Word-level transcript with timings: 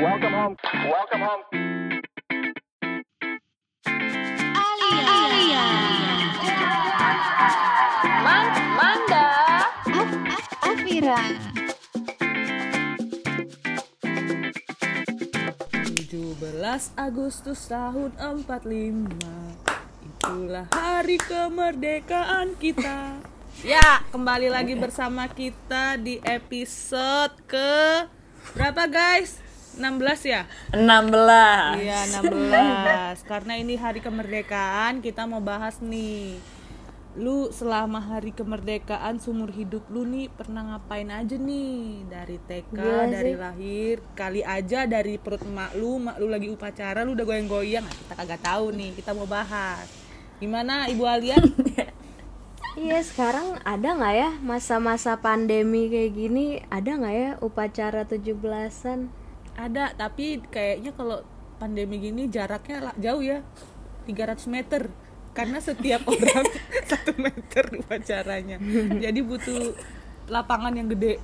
Welcome 0.00 0.32
home. 0.32 0.56
Welcome 0.88 1.20
home. 1.28 1.44
Alia. 4.56 5.66
Man 8.24 8.46
Manda. 8.80 9.24
Afira. 10.64 11.20
17 15.76 16.96
Agustus 16.96 17.60
tahun 17.68 18.16
45 18.16 19.04
Itulah 20.00 20.64
hari 20.72 21.20
kemerdekaan 21.20 22.56
kita 22.56 23.20
Ya, 23.60 24.00
kembali 24.08 24.48
lagi 24.48 24.72
bersama 24.80 25.28
kita 25.28 26.00
di 26.00 26.24
episode 26.24 27.36
ke 27.44 28.08
Berapa 28.56 28.88
guys? 28.88 29.49
16 29.80 30.28
ya? 30.28 30.42
16 30.76 31.80
Iya 31.80 32.00
16 32.20 33.24
Karena 33.24 33.56
ini 33.56 33.80
hari 33.80 34.04
kemerdekaan 34.04 35.00
kita 35.00 35.24
mau 35.24 35.40
bahas 35.40 35.80
nih. 35.80 36.36
Lu 37.18 37.50
selama 37.50 37.98
hari 37.98 38.30
kemerdekaan 38.30 39.18
seumur 39.18 39.50
hidup 39.50 39.82
lu 39.90 40.06
nih 40.06 40.30
pernah 40.30 40.62
ngapain 40.76 41.10
aja 41.10 41.34
nih? 41.34 42.06
Dari 42.06 42.38
TK, 42.38 42.76
Gila 42.76 43.04
dari 43.10 43.32
sih. 43.34 43.40
lahir 43.40 43.96
Kali 44.14 44.46
aja 44.46 44.86
dari 44.86 45.18
perut 45.18 45.42
mak 45.50 45.74
lu, 45.74 45.98
mak 45.98 46.22
lu 46.22 46.30
lagi 46.30 46.46
upacara 46.52 47.02
lu 47.02 47.18
udah 47.18 47.26
goyang-goyang. 47.26 47.82
Nah, 47.82 47.96
Kita 48.06 48.14
kagak 48.14 48.46
tahu 48.46 48.70
nih, 48.76 48.94
kita 48.94 49.10
mau 49.10 49.26
bahas. 49.26 49.90
Gimana 50.38 50.86
Ibu 50.86 51.04
Alia? 51.08 51.40
Iya 52.78 53.02
sekarang 53.02 53.58
ada 53.66 53.98
nggak 53.98 54.14
ya 54.14 54.30
masa-masa 54.46 55.18
pandemi 55.18 55.90
kayak 55.90 56.14
gini? 56.14 56.62
Ada 56.70 57.02
nggak 57.02 57.16
ya 57.18 57.30
upacara 57.42 58.06
17-an 58.06 59.19
Ada, 59.54 59.92
tapi 59.92 60.42
kayaknya 60.44 60.92
kalau 60.92 61.22
pandemi 61.56 61.98
gini 61.98 62.26
jaraknya 62.26 62.92
jauh 62.96 63.20
ya. 63.20 63.42
300 64.04 64.46
meter. 64.46 64.88
Karena 65.30 65.58
setiap 65.58 66.02
orang 66.10 66.46
satu 66.90 67.14
meter 67.16 67.64
upacaranya. 67.76 68.56
Jadi 68.96 69.20
butuh 69.20 69.74
lapangan 70.26 70.74
yang 70.74 70.88
gede. 70.88 71.18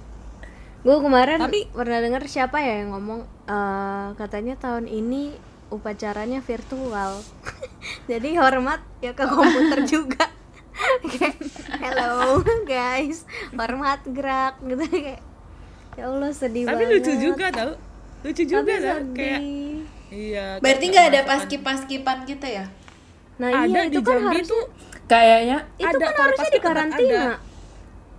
Gue 0.81 0.99
kemarin 1.01 1.43
Tapi- 1.43 1.67
pernah 1.69 1.99
denger 1.99 2.23
siapa 2.27 2.63
ya 2.63 2.79
yang 2.81 2.95
ngomong 2.95 3.21
eh, 3.45 4.09
Katanya 4.15 4.55
tahun 4.55 4.87
ini 4.87 5.35
upacaranya 5.67 6.39
virtual. 6.41 7.19
Jadi 8.11 8.39
hormat 8.39 8.79
ya 9.01 9.11
ke 9.11 9.27
komputer 9.27 9.83
juga. 9.85 10.31
Kayak 11.03 11.41
hello 11.81 12.39
guys. 12.63 13.25
Hormat 13.51 14.05
gerak 14.07 14.61
gitu. 14.61 14.85
Kayak 14.87 15.23
Ya 15.97 16.13
Allah 16.13 16.29
sedih 16.29 16.69
tapi 16.69 16.85
banget. 16.85 17.01
lucu 17.01 17.13
juga 17.17 17.49
tau 17.49 17.73
lucu 18.27 18.43
juga 18.43 18.59
Tapi 18.61 18.73
kan 18.75 18.83
sedih. 18.99 19.15
kayak 19.15 19.41
iya 20.09 20.47
Berarti 20.59 20.85
nggak 20.85 21.05
ada 21.05 21.15
masukan. 21.17 21.31
paskip-paskipan 21.31 22.17
gitu 22.25 22.47
ya? 22.49 22.65
Nah 23.37 23.49
ada 23.55 23.65
iya 23.65 23.81
di 23.85 23.89
itu 23.89 24.01
kan 24.01 24.17
Jambi 24.17 24.27
harusnya 24.35 24.51
tuh 24.51 24.65
Kayaknya 25.07 25.59
Itu 25.77 25.87
ada, 25.93 26.05
kan 26.05 26.19
harusnya 26.21 26.51
di 26.51 26.61
karantina 26.61 27.15
ada. 27.15 27.27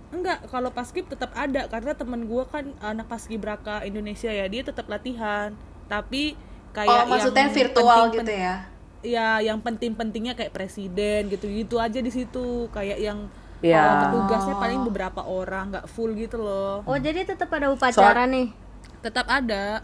enggak 0.08 0.38
kalau 0.48 0.70
paskib 0.70 1.04
tetap 1.04 1.28
ada 1.34 1.68
karena 1.68 1.92
temen 1.92 2.24
gua 2.24 2.44
kan 2.44 2.64
anak 2.80 3.06
paskibraka 3.06 3.84
Indonesia 3.84 4.30
ya 4.30 4.46
dia 4.46 4.64
tetap 4.64 4.88
latihan 4.88 5.52
tapi 5.84 6.32
kayak 6.70 6.88
oh, 6.88 7.04
maksudnya 7.06 7.44
yang 7.44 7.52
virtual 7.54 7.84
penting- 8.08 8.16
gitu 8.18 8.32
ya? 8.34 8.54
ya 8.98 9.28
yang 9.38 9.58
penting-pentingnya 9.58 10.32
kayak 10.32 10.50
presiden 10.50 11.28
gitu-gitu 11.28 11.76
aja 11.76 11.98
di 11.98 12.08
situ 12.08 12.46
kayak 12.68 12.98
yang 12.98 13.28
Ya. 13.58 13.82
uh, 13.82 13.94
petugasnya 14.06 14.54
paling 14.54 14.80
beberapa 14.82 15.18
orang 15.20 15.68
nggak 15.68 15.86
full 15.88 16.14
gitu 16.14 16.38
loh 16.38 16.80
Oh 16.82 16.94
jadi 16.96 17.26
tetap 17.26 17.50
ada 17.50 17.68
upacara 17.68 18.22
nih 18.24 18.54
tetap 18.98 19.26
ada 19.26 19.82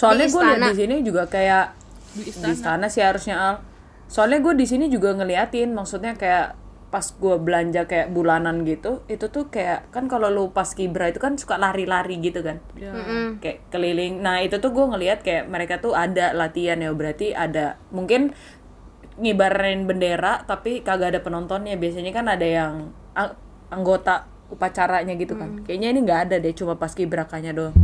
soalnya 0.00 0.26
gue 0.32 0.40
istana. 0.40 0.66
di 0.72 0.72
sini 0.80 0.96
juga 1.04 1.22
kayak 1.28 1.66
di 2.16 2.22
di 2.24 2.50
istana 2.56 2.86
sih 2.88 3.04
harusnya 3.04 3.36
Al. 3.36 3.56
Soalnya 4.10 4.40
gue 4.42 4.54
di 4.58 4.66
sini 4.66 4.90
juga 4.90 5.14
ngeliatin, 5.14 5.70
maksudnya 5.70 6.16
kayak 6.18 6.58
pas 6.90 7.06
gue 7.06 7.38
belanja 7.38 7.86
kayak 7.86 8.10
bulanan 8.10 8.66
gitu, 8.66 9.06
itu 9.06 9.30
tuh 9.30 9.46
kayak 9.46 9.94
kan 9.94 10.10
kalau 10.10 10.26
lu 10.26 10.50
pas 10.50 10.66
kibra 10.66 11.06
itu 11.06 11.22
kan 11.22 11.38
suka 11.38 11.54
lari-lari 11.54 12.18
gitu 12.18 12.42
kan, 12.42 12.58
ya. 12.74 12.90
kayak 13.38 13.70
keliling. 13.70 14.18
Nah 14.18 14.42
itu 14.42 14.58
tuh 14.58 14.74
gue 14.74 14.82
ngeliat 14.82 15.22
kayak 15.22 15.46
mereka 15.46 15.78
tuh 15.78 15.94
ada 15.94 16.34
latihan 16.34 16.82
ya, 16.82 16.90
berarti 16.90 17.30
ada 17.30 17.78
mungkin 17.94 18.34
ngibarin 19.22 19.86
bendera 19.86 20.42
tapi 20.42 20.82
kagak 20.82 21.14
ada 21.14 21.20
penontonnya. 21.22 21.78
Biasanya 21.78 22.10
kan 22.10 22.26
ada 22.26 22.46
yang 22.50 22.90
ang- 23.14 23.38
anggota 23.70 24.26
upacaranya 24.50 25.14
gitu 25.14 25.38
kan. 25.38 25.62
Kayaknya 25.62 25.88
ini 25.94 26.00
nggak 26.02 26.20
ada 26.26 26.36
deh, 26.42 26.50
cuma 26.58 26.74
pas 26.74 26.90
kibrakanya 26.90 27.54
doang. 27.54 27.74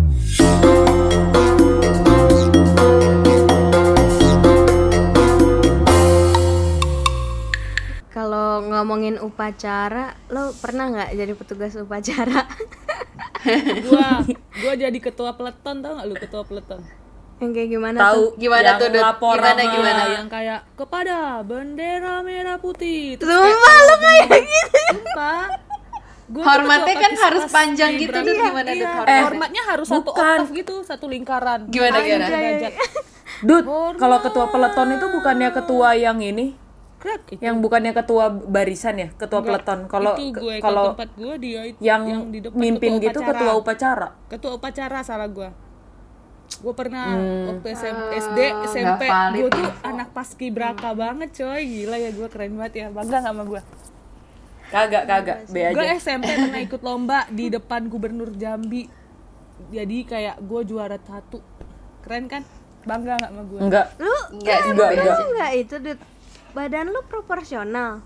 Ngomongin 9.06 9.22
upacara, 9.22 10.18
lo 10.34 10.50
pernah 10.58 10.90
nggak 10.90 11.10
jadi 11.14 11.32
petugas 11.38 11.72
upacara? 11.78 12.42
gua 13.86 14.26
gua 14.58 14.74
jadi 14.74 14.98
ketua 14.98 15.30
peleton 15.38 15.76
tau 15.78 15.92
nggak 15.94 16.06
lu 16.10 16.16
ketua 16.18 16.42
peleton 16.42 16.82
yang 17.36 17.52
kayak 17.52 17.68
gimana 17.68 17.96
Tahu 18.00 18.16
tuh? 18.16 18.28
Gimana 18.40 18.64
yang 18.64 18.80
tuh, 18.80 18.88
Dut? 18.88 19.04
lapor 19.04 19.36
Gimana, 19.36 19.60
sama- 19.60 19.74
gimana? 19.76 20.02
yang 20.08 20.26
kayak 20.26 20.60
kepada 20.72 21.16
bendera 21.44 22.14
merah 22.24 22.56
putih 22.56 23.20
Terus 23.20 23.28
Sumpah 23.30 23.76
lo 23.78 23.94
kayak 24.00 24.26
gitu. 24.42 24.80
Sumpah. 24.96 25.42
Gua 26.26 26.42
tuh 26.42 26.48
Hormatnya 26.48 26.94
kan 26.96 27.12
harus 27.22 27.44
panjang 27.46 27.90
di 27.94 28.02
gitu. 28.02 28.18
Iya, 28.18 28.34
Gimana, 28.42 28.66
Dut, 28.66 28.80
iya. 28.82 28.90
hormat? 28.90 29.22
hormatnya 29.22 29.62
harus 29.62 29.86
satu 29.86 30.00
bukan. 30.02 30.38
oktav 30.42 30.48
gitu 30.50 30.74
satu 30.82 31.06
lingkaran 31.06 31.60
Gimana, 31.70 31.96
gimana? 32.02 32.26
Anjay. 32.26 32.72
Dut, 33.46 33.64
kalau 33.94 34.18
ketua 34.18 34.46
peleton 34.48 34.88
itu 34.90 35.06
bukannya 35.12 35.50
ketua 35.52 35.88
yang 35.94 36.18
ini, 36.18 36.56
Krek, 36.96 37.22
itu. 37.28 37.40
yang 37.40 37.60
bukannya 37.60 37.92
ketua 37.92 38.26
barisan 38.30 38.96
ya, 38.96 39.08
ketua 39.12 39.40
peleton. 39.40 39.84
Kalau 39.84 40.16
gue 40.16 40.54
kalau 40.58 40.92
tempat 40.92 41.10
gue 41.12 41.34
dia 41.36 41.60
itu 41.66 41.78
yang, 41.78 42.02
di 42.26 42.40
depan 42.40 42.56
mimpin 42.56 42.96
ketua 42.96 43.04
gitu 43.04 43.18
upacara. 43.18 43.32
ketua 43.34 43.52
upacara. 43.54 44.08
ketua 44.26 44.52
upacara 44.54 44.98
salah 45.02 45.28
gue 45.28 45.50
gue 46.56 46.72
pernah 46.72 47.10
Hmm. 47.10 47.46
waktu 47.52 47.68
SM, 47.70 47.96
SD 48.16 48.38
SMP 48.66 49.02
gue 49.34 49.50
tuh 49.50 49.66
anak 49.82 50.08
paskibraka 50.10 50.94
banget 50.94 51.34
coy 51.34 51.58
gila 51.60 51.96
ya 51.96 52.08
gue 52.08 52.26
keren 52.26 52.54
banget 52.54 52.74
ya 52.76 52.86
bangga 52.88 53.18
sama 53.20 53.42
gue 53.44 53.60
Kagak, 54.66 55.04
kagak, 55.04 55.38
be 55.46 55.62
gue 55.68 55.84
aja. 55.84 55.94
SMP 55.96 56.26
pernah 56.40 56.60
ikut 56.60 56.80
lomba 56.80 57.26
di 57.28 57.46
depan 57.48 57.86
gubernur 57.86 58.30
Jambi 58.32 58.86
jadi 59.68 59.98
kayak 60.02 60.36
gue 60.40 60.60
juara 60.64 60.98
satu 60.98 61.38
keren 62.00 62.26
kan 62.26 62.42
bangga 62.82 63.14
gak 63.16 63.28
sama 63.28 63.42
gue 63.44 63.60
Enggak. 63.60 63.86
Lu 63.96 64.06
Enggak 64.32 64.58
Enggak, 64.64 64.88
enggak. 64.92 65.12
sih. 65.12 65.26
enggak 65.26 65.50
itu 65.56 65.74
Dut. 65.80 65.98
Badan 66.56 66.88
lu 66.88 67.04
proporsional. 67.04 68.00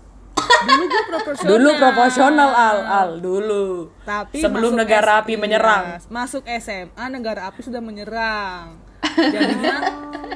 dulu 0.61 0.83
gue 0.85 1.03
proporsional 1.07 1.49
Dulu 1.49 1.69
proporsional 1.73 2.51
al, 2.51 2.77
al 2.83 3.09
dulu. 3.17 3.89
tapi 4.03 4.37
Sebelum 4.37 4.75
negara 4.75 5.17
S- 5.17 5.19
api 5.21 5.33
iya, 5.33 5.39
menyerang. 5.39 5.83
masuk 6.07 6.43
SMA 6.59 7.05
negara 7.07 7.47
api 7.47 7.61
sudah 7.61 7.79
menyerang 7.79 8.75
jadinya 9.15 9.75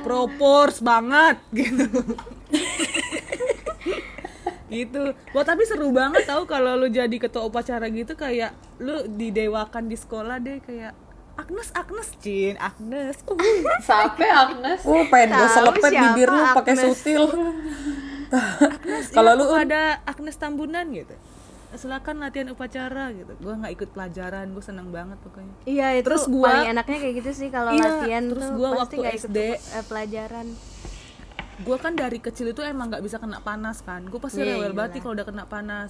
propors 0.01 0.79
banget 0.79 1.37
gitu 1.53 1.85
gitu 4.67 5.03
wah 5.31 5.43
tapi 5.43 5.63
seru 5.63 5.91
banget 5.91 6.25
tau 6.25 6.43
kalau 6.43 6.75
lu 6.75 6.89
jadi 6.89 7.13
ketua 7.13 7.45
upacara 7.45 7.85
gitu 7.87 8.15
kayak 8.15 8.51
lu 8.77 9.05
didewakan 9.07 9.85
di 9.85 9.95
sekolah 9.95 10.37
deh 10.37 10.57
kayak 10.59 10.91
Agnes 11.35 11.69
Agnes 11.71 12.09
Cin 12.17 12.55
Agnes 12.55 13.15
uh, 13.21 13.35
Sampai 13.81 14.27
Agnes. 14.27 14.79
Oh, 14.87 15.03
pengen 15.05 15.35
gue 15.35 15.47
selepet 15.49 15.91
bibir 15.91 16.29
lu 16.29 16.43
pakai 16.53 16.73
Agnes. 16.73 16.83
sutil. 16.95 17.23
Kalau 19.11 19.31
lu 19.33 19.45
ada 19.49 20.01
Agnes 20.03 20.35
Tambunan 20.35 20.85
gitu 20.89 21.15
silakan 21.75 22.23
latihan 22.23 22.47
upacara 22.49 23.11
gitu 23.11 23.35
gua 23.35 23.59
nggak 23.59 23.73
ikut 23.75 23.89
pelajaran 23.91 24.47
gue 24.47 24.63
seneng 24.63 24.95
banget 24.95 25.19
pokoknya 25.19 25.51
Iya 25.67 25.87
itu 25.93 26.07
Terus 26.07 26.23
gua- 26.25 26.47
paling 26.47 26.71
enaknya 26.71 26.97
kayak 26.97 27.15
gitu 27.19 27.31
sih 27.35 27.49
kalau 27.49 27.67
Iya, 27.69 27.83
latihan 27.85 28.23
terus 28.25 28.43
tuh 28.45 28.55
gua 28.55 28.69
pasti 28.69 28.79
waktu 28.79 28.95
nggak 28.95 29.11
ikut 29.13 29.27
SD 29.27 29.37
eh, 29.75 29.83
pelajaran. 29.83 30.47
gue 31.57 31.77
kan 31.77 31.93
dari 31.93 32.19
kecil 32.21 32.47
itu 32.49 32.61
emang 32.61 32.87
nggak 32.87 32.99
bisa 33.01 33.15
kena 33.15 33.39
panas 33.39 33.79
kan 33.81 34.03
gue 34.03 34.15
pasti 34.17 34.39
Iya, 34.39 34.47
rewel 34.49 34.59
iyalah. 34.61 34.75
banget 34.77 34.91
nih 34.93 35.01
kalau 35.01 35.13
udah 35.13 35.27
kena 35.27 35.43
panas 35.45 35.89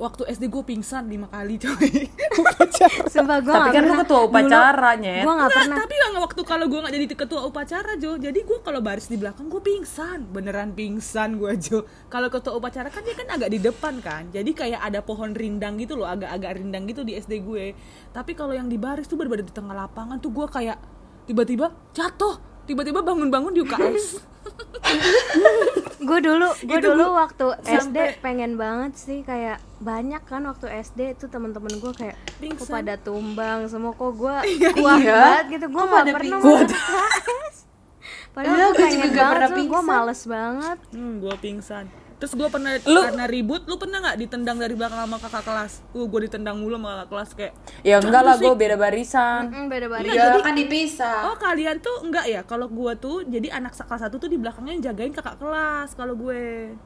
waktu 0.00 0.22
SD 0.32 0.48
gue 0.48 0.64
pingsan 0.64 1.04
lima 1.06 1.28
kali 1.28 1.60
coy. 1.60 2.08
Upacara 2.40 3.04
Sumpah 3.12 3.38
gua 3.44 3.54
tapi 3.60 3.68
kan 3.76 3.82
lu 3.84 3.94
ketua 4.00 4.20
upacara, 4.24 4.90
nyet. 4.96 5.22
Gua 5.22 5.34
nggak 5.36 5.44
Nggak, 5.44 5.58
pernah. 5.60 5.76
tapi 5.76 5.92
nggak 5.92 6.22
waktu 6.24 6.40
kalau 6.42 6.66
gue 6.66 6.78
nggak 6.80 6.94
jadi 6.96 7.06
ketua 7.12 7.40
upacara 7.44 7.92
Jo. 8.00 8.16
Jadi 8.16 8.40
gue 8.40 8.58
kalau 8.64 8.80
baris 8.80 9.06
di 9.06 9.20
belakang 9.20 9.46
gue 9.46 9.60
pingsan. 9.60 10.24
Beneran 10.32 10.72
pingsan 10.72 11.36
gue 11.36 11.52
Jo. 11.60 11.78
Kalau 12.08 12.32
ketua 12.32 12.56
upacara 12.56 12.88
kan 12.88 13.04
dia 13.04 13.12
kan 13.12 13.28
agak 13.28 13.52
di 13.52 13.60
depan 13.60 14.00
kan. 14.00 14.32
Jadi 14.32 14.50
kayak 14.50 14.80
ada 14.80 15.04
pohon 15.04 15.36
rindang 15.36 15.76
gitu 15.76 15.94
loh 15.94 16.08
agak-agak 16.08 16.56
rindang 16.56 16.88
gitu 16.88 17.04
di 17.04 17.14
SD 17.14 17.44
gue. 17.44 17.76
Tapi 18.10 18.32
kalau 18.32 18.56
yang 18.56 18.72
di 18.72 18.80
baris 18.80 19.04
tuh 19.04 19.20
bener-bener 19.20 19.44
di 19.44 19.52
tengah 19.52 19.76
lapangan 19.76 20.16
tuh 20.16 20.32
gue 20.32 20.48
kayak 20.48 20.80
tiba-tiba 21.28 21.76
jatuh. 21.92 22.40
Tiba-tiba 22.64 23.04
bangun-bangun 23.04 23.52
di 23.52 23.60
UKS 23.60 24.29
gue 26.00 26.18
dulu 26.20 26.48
gue 26.58 26.78
dulu 26.80 27.04
gua 27.06 27.24
waktu 27.24 27.46
sampai- 27.62 28.16
SD 28.16 28.20
pengen 28.20 28.52
banget 28.56 28.92
sih 28.94 29.20
kayak 29.20 29.60
banyak 29.78 30.22
kan 30.22 30.42
waktu 30.42 30.66
SD 30.80 31.14
itu 31.14 31.26
temen-temen 31.26 31.70
gue 31.74 31.92
kayak 31.92 32.16
kok 32.56 32.66
pada 32.66 32.96
tumbang 32.96 33.64
semua 33.66 33.92
kok 33.92 34.12
gue 34.12 34.36
kuat 34.76 34.98
Iya. 34.98 35.12
banget 35.14 35.46
gitu. 35.50 35.66
Gue 35.68 35.82
nggak 35.82 36.02
pada 36.02 36.12
pernah 36.12 36.38
KS 36.40 37.56
padahal 38.34 38.52
Iya, 38.52 38.66
gue 38.68 38.86
juga 38.86 38.86
pengen 38.86 39.10
banget 39.12 39.50
gue 39.66 39.80
males 39.82 40.22
banget. 40.24 40.78
Hmm, 40.90 41.14
gue 41.18 41.34
pingsan. 41.36 41.84
Terus 42.20 42.36
gue 42.36 42.48
pernah 42.52 42.76
Lu- 42.84 43.00
karena 43.00 43.24
ribut, 43.24 43.64
lu 43.64 43.80
pernah 43.80 43.98
nggak 43.98 44.20
ditendang 44.20 44.60
dari 44.60 44.76
belakang 44.76 45.00
sama 45.00 45.16
kakak 45.16 45.40
kelas? 45.40 45.72
Uh, 45.90 46.04
gue 46.04 46.20
ditendang 46.28 46.60
mulu 46.60 46.76
sama 46.76 46.88
kakak 46.92 47.08
kelas 47.08 47.30
kayak. 47.32 47.52
Ya 47.80 47.96
enggak 47.96 48.20
lah, 48.20 48.36
gue 48.36 48.52
beda 48.52 48.76
barisan. 48.76 49.48
Mm, 49.48 49.66
beda 49.66 49.86
baris 49.88 50.12
Iya, 50.12 50.36
kan 50.36 50.52
dipisah. 50.52 51.18
Oh 51.26 51.36
kalian 51.40 51.80
tuh 51.80 51.96
enggak 52.04 52.28
ya? 52.28 52.44
Kalau 52.44 52.68
gue 52.68 52.92
tuh 52.94 53.24
jadi 53.24 53.48
anak 53.50 53.72
kelas 53.72 54.04
satu 54.04 54.20
tuh 54.20 54.28
di 54.28 54.36
belakangnya 54.36 54.76
yang 54.76 54.84
jagain 54.84 55.10
kakak 55.10 55.40
kelas. 55.40 55.96
Kalau 55.96 56.12
gue, 56.12 56.76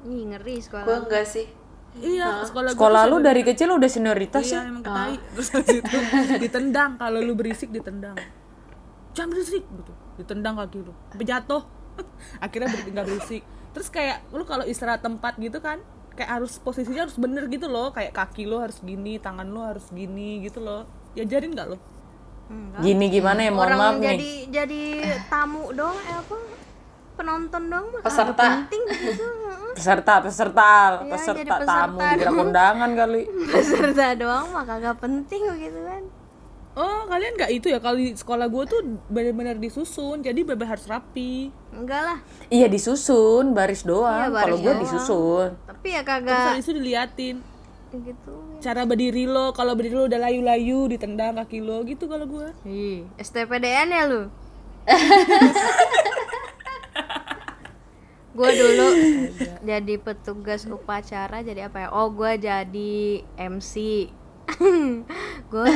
Ih, 0.00 0.22
ngeri 0.26 0.58
sekolah 0.58 0.82
Gue 0.82 0.96
enggak 1.06 1.24
sih. 1.24 1.46
iya 1.92 2.42
sekolah 2.42 2.70
Sekolah 2.70 3.02
lu 3.04 3.18
dari 3.18 3.42
kecil 3.42 3.66
udah 3.68 3.86
senioritas 3.86 4.42
Iya 4.42 4.58
ya? 4.58 4.60
emang 4.66 4.82
ketai. 4.82 5.14
Terus 5.34 5.48
habis 5.52 5.76
itu 5.78 5.96
ditendang 6.44 6.90
kalau 6.96 7.22
lu 7.22 7.34
berisik 7.34 7.70
ditendang. 7.70 8.18
Jangan 9.12 9.28
berisik 9.30 9.62
gitu. 9.62 9.92
Ditendang 10.16 10.54
kaki 10.56 10.82
lu. 10.82 10.90
Sampai 11.08 11.26
jatuh. 11.26 11.62
Akhirnya 12.44 12.68
ber- 12.68 12.90
nggak 12.90 13.06
berisik. 13.06 13.42
Terus 13.70 13.88
kayak 13.88 14.26
lu 14.28 14.42
kalau 14.42 14.62
istirahat 14.62 15.00
tempat 15.00 15.34
gitu 15.36 15.58
kan 15.58 15.78
kayak 16.12 16.30
harus 16.32 16.58
posisinya 16.58 17.04
harus 17.04 17.16
bener 17.16 17.46
gitu 17.46 17.64
loh 17.64 17.90
kayak 17.90 18.10
kaki 18.10 18.44
lu 18.44 18.58
harus 18.58 18.78
gini 18.78 19.16
tangan 19.16 19.46
lu 19.46 19.60
harus 19.60 19.86
gini 19.88 20.42
gitu 20.42 20.58
loh 20.58 20.84
diajarin 21.12 21.50
nggak 21.50 21.68
lo 21.68 21.78
Gini 22.76 23.06
gimana 23.08 23.40
ya, 23.40 23.54
mohon 23.54 23.62
orang 23.64 23.78
maaf 23.78 23.96
jadi 24.02 24.18
nih. 24.18 24.36
jadi 24.50 24.82
tamu 25.24 25.70
dong 25.70 25.94
eh 25.94 26.16
apa 26.16 26.34
penonton 27.14 27.62
dong 27.68 27.86
Peserta. 28.00 28.42
penting 28.58 28.82
gitu. 28.90 29.26
Peserta, 29.70 30.14
peserta, 30.18 30.70
Iya, 30.98 31.06
peserta, 31.06 31.46
peserta 31.46 31.64
tamu, 31.64 31.98
dikira 32.02 32.26
dong. 32.26 32.36
kondangan 32.42 32.90
kali. 32.92 33.22
peserta 33.54 34.06
doang 34.14 34.46
mah 34.50 34.64
kagak 34.66 34.98
penting 34.98 35.40
begitu 35.46 35.78
kan 35.78 36.02
oh 36.76 37.00
kalian 37.06 37.34
nggak 37.34 37.50
itu 37.50 37.66
ya? 37.68 37.78
Kalau 37.78 37.96
di 37.96 38.14
sekolah 38.14 38.46
gue 38.46 38.64
tuh 38.66 38.80
bener-bener 39.08 39.56
disusun. 39.56 40.20
Jadi 40.20 40.40
bener 40.42 40.66
harus 40.66 40.86
rapi. 40.86 41.50
Enggak 41.70 42.02
lah. 42.02 42.18
Iya 42.46 42.66
disusun, 42.66 43.54
baris 43.54 43.82
Iya, 43.82 43.88
doang. 43.90 44.30
baris 44.30 44.42
Kalau 44.42 44.56
gue 44.58 44.74
disusun. 44.84 45.48
tapi 45.66 45.88
ya 45.90 46.02
terus 46.04 46.22
kagak 46.22 46.46
habis 46.54 46.64
itu 46.64 46.72
diliatin. 46.76 47.36
Gitu. 47.90 48.34
Cara 48.62 48.86
berdiri 48.86 49.26
lo. 49.26 49.50
Kalau 49.50 49.74
berdiri 49.74 49.96
lo 49.96 50.04
udah 50.06 50.20
layu-layu 50.20 50.86
ditendang 50.86 51.34
kaki 51.36 51.58
lo. 51.58 51.82
Gitu 51.82 52.06
kalau 52.06 52.26
gue 52.28 52.54
Ih, 52.62 53.02
STPDN 53.18 53.88
ya 53.90 54.02
lu? 54.06 54.22
gue 58.30 58.46
dulu 58.46 58.86
jadi 59.60 59.94
petugas 59.98 60.62
upacara 60.64 61.42
jadi 61.42 61.66
apa 61.66 61.82
ya? 61.82 61.88
Oh, 61.90 62.08
gue 62.08 62.38
jadi 62.38 62.94
MC. 63.36 64.06
Gue 65.52 65.68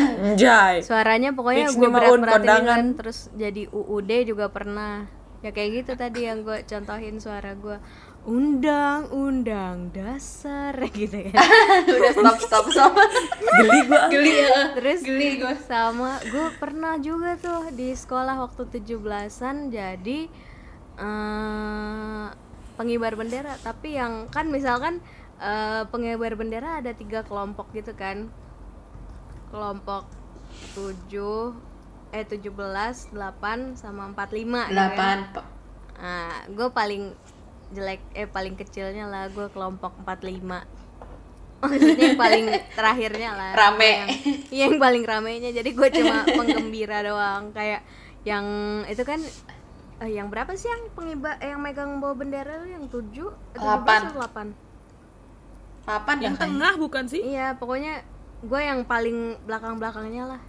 suaranya 0.83 1.31
pokoknya 1.35 1.71
gue 1.71 1.79
nih, 1.79 1.91
Maun, 1.91 2.21
berat 2.21 2.21
beratin 2.21 2.41
kondangan. 2.43 2.67
kan 2.67 2.85
terus 2.99 3.19
jadi 3.35 3.63
UUD 3.71 4.11
juga 4.27 4.47
pernah 4.51 5.07
ya 5.45 5.53
kayak 5.53 5.71
gitu 5.85 5.93
tadi 5.95 6.25
yang 6.25 6.41
gue 6.41 6.65
contohin 6.65 7.21
suara 7.21 7.53
gue 7.53 7.77
undang-undang 8.25 9.93
dasar 9.93 10.73
gitu 10.97 11.29
kan 11.29 11.37
Udah 11.85 12.13
stop 12.17 12.39
stop 12.41 12.65
stop. 12.73 12.93
Geli 13.61 13.81
gue. 13.85 14.01
Geli 14.09 14.33
ya. 14.41 14.73
terus 14.73 15.01
Geli 15.05 15.45
gue. 15.45 15.55
sama 15.69 16.17
gue 16.25 16.49
pernah 16.57 16.97
juga 16.97 17.37
tuh 17.37 17.69
di 17.77 17.93
sekolah 17.93 18.41
waktu 18.41 18.65
17-an 18.81 19.69
jadi 19.69 20.21
eh 20.95 22.27
pengibar 22.75 23.15
bendera 23.15 23.55
tapi 23.61 23.95
yang 23.95 24.27
kan 24.33 24.49
misalkan 24.49 24.99
eh, 25.39 25.85
pengibar 25.93 26.35
bendera 26.35 26.81
ada 26.81 26.91
tiga 26.97 27.23
kelompok 27.23 27.71
gitu 27.77 27.93
kan 27.93 28.33
kelompok 29.55 30.11
7 30.75 31.15
eh 32.15 32.27
17 32.27 33.15
8 33.15 33.79
sama 33.79 34.11
45 34.11 34.19
gitu 34.19 34.51
kan. 34.51 34.67
Delapan. 34.71 35.19
Pak. 35.31 35.47
Nah, 35.95 36.35
gue 36.51 36.69
paling 36.75 37.05
jelek 37.75 38.03
eh 38.15 38.27
paling 38.27 38.55
kecilnya 38.55 39.07
lah 39.11 39.31
gue 39.31 39.51
kelompok 39.51 39.95
45 40.07 40.85
maksudnya 41.65 42.05
yang 42.13 42.21
paling 42.21 42.45
terakhirnya 42.79 43.31
lah 43.35 43.51
Rame. 43.57 43.83
yang, 43.91 44.09
iya, 44.53 44.65
yang 44.69 44.77
paling 44.77 45.03
ramenya 45.03 45.51
jadi 45.51 45.71
gue 45.73 45.89
cuma 46.01 46.23
penggembira 46.29 47.01
doang 47.03 47.51
kayak 47.57 47.83
yang 48.23 48.45
itu 48.87 49.03
kan 49.03 49.21
eh, 50.05 50.11
yang 50.13 50.29
berapa 50.29 50.53
sih 50.55 50.69
yang 50.69 50.93
pengibar 50.93 51.41
eh, 51.41 51.53
yang 51.53 51.61
megang 51.61 51.99
bawa 51.99 52.15
bendera 52.17 52.61
lu 52.63 52.69
yang 52.69 52.85
tujuh 52.89 53.33
eh, 53.57 53.59
Delapan. 53.59 54.01
17 54.01 54.09
atau 54.13 54.17
delapan 54.21 54.47
Papan 55.85 56.17
ya 56.17 56.25
yang 56.33 56.37
tengah 56.41 56.73
bukan 56.81 57.05
sih 57.05 57.21
iya 57.21 57.53
pokoknya 57.61 58.14
gue 58.45 58.61
yang 58.61 58.81
paling 58.85 59.41
belakang 59.45 59.81
belakangnya 59.81 60.37
lah. 60.37 60.41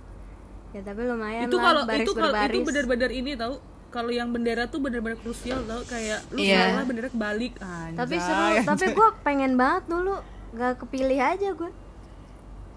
Ya 0.76 0.84
tapi 0.84 1.08
lumayan 1.08 1.48
itu 1.48 1.56
lah 1.56 1.64
kalau 1.64 1.82
itu 1.88 2.12
kalau 2.12 2.36
itu 2.36 2.60
benar-benar 2.62 3.10
ini 3.10 3.32
tahu 3.34 3.56
kalau 3.88 4.12
yang 4.12 4.28
bendera 4.28 4.68
tuh 4.68 4.84
benar-benar 4.84 5.16
krusial 5.20 5.64
tau. 5.64 5.80
Kayak 5.88 6.20
lu 6.36 6.44
Iya. 6.44 6.76
salah 6.76 6.84
bendera 6.84 7.08
kebalik. 7.08 7.54
Anjay. 7.58 7.96
Tapi 7.96 8.16
seru 8.20 8.46
tapi 8.68 8.86
gue 8.92 9.08
pengen 9.24 9.56
banget 9.56 9.84
dulu. 9.88 10.16
Gak 10.56 10.84
kepilih 10.84 11.20
aja 11.20 11.50
gue 11.52 11.72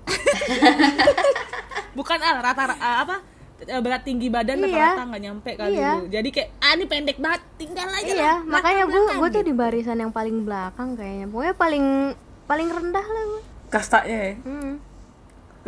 bukan 1.98 2.18
ah 2.18 2.38
rata 2.40 2.64
ah, 2.74 2.96
apa? 3.04 3.16
Eh, 3.58 3.82
berat 3.82 4.06
tinggi 4.06 4.30
badan 4.30 4.62
Iya. 4.62 4.70
rata-rata 4.70 5.02
nggak 5.10 5.22
nyampe 5.22 5.50
kali 5.58 5.74
Iya. 5.76 5.92
lu. 5.98 6.06
Jadi 6.06 6.28
kayak 6.30 6.48
ah 6.62 6.72
ini 6.72 6.84
pendek 6.86 7.18
banget 7.18 7.42
tinggal 7.58 7.88
aja 7.90 8.06
iya 8.06 8.22
lah, 8.22 8.38
makanya 8.46 8.84
gue 8.86 9.00
gue 9.18 9.28
tuh 9.34 9.42
di 9.42 9.54
barisan 9.54 9.98
yang 9.98 10.14
paling 10.14 10.46
belakang 10.46 10.94
kayaknya. 10.94 11.26
Pokoknya 11.26 11.54
paling 11.58 11.84
paling 12.46 12.68
rendah 12.70 13.02
lah 13.04 13.22
gue 13.28 13.42
Kastanya 13.68 14.18
ya. 14.32 14.34
hmm. 14.40 14.72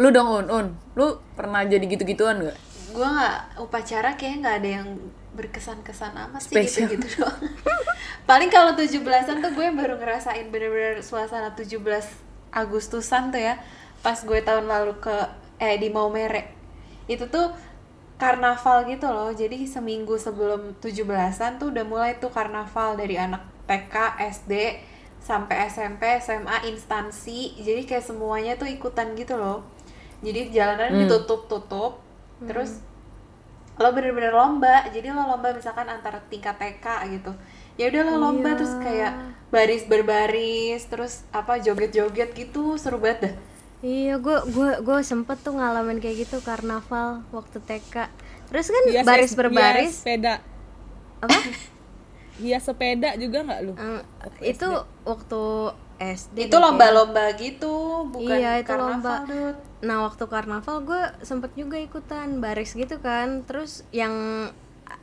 Lu 0.00 0.08
dong 0.08 0.28
Un, 0.32 0.46
Un. 0.48 0.66
Lu 0.96 1.20
pernah 1.36 1.60
jadi 1.68 1.84
gitu-gituan 1.84 2.40
gak? 2.40 2.56
Gue 2.96 3.04
nggak 3.04 3.60
upacara 3.60 4.16
kayaknya 4.16 4.36
nggak 4.40 4.56
ada 4.64 4.70
yang 4.80 4.88
berkesan-kesan 5.36 6.16
amat 6.16 6.42
sih 6.42 6.56
gitu-gitu 6.56 7.06
doang. 7.20 7.38
Paling 8.24 8.48
kalau 8.48 8.72
17-an 8.74 9.44
tuh 9.44 9.52
gue 9.52 9.66
baru 9.70 10.00
ngerasain 10.00 10.48
bener-bener 10.48 11.04
suasana 11.04 11.52
17 11.52 11.76
Agustusan 12.50 13.30
tuh 13.30 13.38
ya. 13.38 13.60
Pas 14.00 14.16
gue 14.16 14.40
tahun 14.40 14.66
lalu 14.66 14.96
ke 14.98 15.16
eh 15.60 15.76
di 15.76 15.92
Maumere. 15.92 16.50
Itu 17.06 17.28
tuh 17.28 17.52
karnaval 18.16 18.88
gitu 18.88 19.06
loh. 19.06 19.30
Jadi 19.30 19.68
seminggu 19.68 20.16
sebelum 20.16 20.80
17-an 20.80 21.60
tuh 21.60 21.70
udah 21.70 21.84
mulai 21.84 22.16
tuh 22.16 22.32
karnaval 22.32 22.96
dari 22.96 23.20
anak 23.20 23.44
TK, 23.68 23.94
SD 24.40 24.52
sampai 25.20 25.68
SMP, 25.68 26.18
SMA, 26.18 26.66
instansi. 26.66 27.54
Jadi 27.60 27.86
kayak 27.86 28.02
semuanya 28.02 28.56
tuh 28.56 28.66
ikutan 28.66 29.12
gitu 29.14 29.36
loh. 29.38 29.62
Jadi 30.20 30.50
jalanan 30.50 30.90
ditutup-tutup. 30.98 32.00
Terus 32.42 32.80
lo 33.76 33.88
bener-bener 33.90 34.30
lomba. 34.30 34.88
Jadi 34.88 35.08
lo 35.08 35.24
lomba 35.24 35.52
misalkan 35.52 35.86
antara 35.86 36.20
tingkat 36.26 36.56
TK 36.56 36.86
gitu. 37.10 37.32
Ya 37.76 37.88
udah 37.88 38.02
lo 38.04 38.14
lomba 38.20 38.52
terus 38.52 38.76
kayak 38.76 39.12
baris 39.48 39.84
berbaris 39.84 40.84
terus 40.84 41.24
apa 41.30 41.56
joget-joget 41.56 42.32
gitu. 42.32 42.76
Seru 42.76 42.96
banget 42.96 43.18
dah. 43.22 43.34
Iya 43.80 44.20
gue 44.20 44.36
gue 44.46 44.70
gue 44.78 44.98
sempet 45.00 45.40
tuh 45.40 45.56
ngalamin 45.56 45.96
kayak 45.98 46.28
gitu 46.28 46.36
karnaval 46.40 47.24
waktu 47.30 47.58
TK 47.58 48.12
terus 48.46 48.68
kan 48.68 48.82
Hias- 48.84 49.06
baris 49.06 49.24
hias 49.24 49.32
berbaris. 49.34 49.92
sepeda. 49.96 50.34
Apa? 51.18 51.38
Hias 52.36 52.64
sepeda 52.64 53.16
juga 53.16 53.40
nggak 53.40 53.60
lu? 53.62 53.72
Eh, 53.72 54.02
itu 54.46 54.68
waktu 55.02 55.42
SD 56.00 56.48
itu 56.48 56.56
lomba-lomba 56.56 57.28
gitu 57.36 58.08
bukan 58.08 58.40
Iya, 58.40 58.64
itu 58.64 58.72
karnaval 58.72 58.88
lomba. 58.96 59.28
Dut. 59.28 59.56
Nah 59.84 59.96
waktu 60.08 60.24
karnaval 60.24 60.76
gue 60.80 61.02
sempet 61.20 61.52
juga 61.52 61.76
ikutan 61.76 62.40
baris 62.40 62.72
gitu 62.72 62.96
kan. 62.98 63.44
Terus 63.44 63.84
yang 63.92 64.48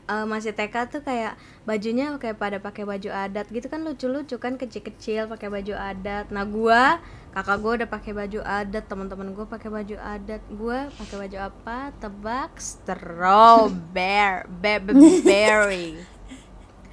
eh, 0.10 0.25
masih 0.25 0.58
TK 0.58 0.75
tuh 0.89 1.01
kayak 1.06 1.38
bajunya 1.63 2.18
kayak 2.18 2.42
pada 2.42 2.58
pakai 2.58 2.82
baju 2.84 3.10
adat 3.13 3.46
gitu 3.48 3.70
kan 3.70 3.86
lucu-lucu 3.86 4.42
kan 4.42 4.58
kecil-kecil 4.58 5.30
pakai 5.30 5.54
baju 5.54 5.77
adat. 5.77 6.34
Nah 6.34 6.50
gue 6.50 6.82
kakak 7.30 7.58
gue 7.62 7.72
udah 7.86 7.89
pakai 7.94 8.12
baju 8.18 8.39
adat 8.42 8.84
teman-teman 8.89 9.38
gue 9.38 9.46
pakai 9.46 9.70
baju 9.70 9.96
adat. 10.01 10.42
Gue 10.50 10.80
pakai 10.98 11.16
baju 11.22 11.38
apa? 11.46 11.77
Tebak 12.01 12.58
strawberry 12.58 14.50
be- 14.66 14.82
be- 14.82 15.22
berry 15.22 15.89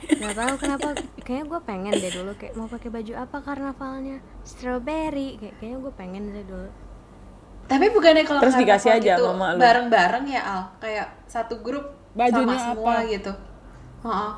nggak 0.07 0.35
tahu 0.35 0.55
kenapa 0.57 0.87
kayaknya 1.19 1.45
gue 1.47 1.61
pengen 1.63 1.93
deh 1.95 2.13
dulu 2.13 2.33
kayak 2.35 2.55
mau 2.55 2.67
pakai 2.67 2.89
baju 2.91 3.13
apa 3.17 3.37
karnavalnya 3.41 4.17
strawberry 4.43 5.37
kayak 5.37 5.55
kayaknya 5.57 5.79
gue 5.81 5.93
pengen 5.95 6.23
deh 6.31 6.45
dulu 6.45 6.69
tapi 7.65 7.87
bukannya 7.89 8.23
kalau 8.23 8.41
Terus 8.41 8.57
dikasih 8.57 8.91
aja 8.93 9.13
gitu 9.15 9.25
sama 9.27 9.47
lu. 9.51 9.59
bareng-bareng 9.59 10.25
ya 10.27 10.43
Al 10.43 10.63
kayak 10.79 11.09
satu 11.25 11.59
grup 11.59 11.87
Bajunya 12.13 12.45
sama 12.53 12.55
semua 12.63 12.93
apa? 12.95 13.09
gitu 13.09 13.33
Heeh. 14.03 14.33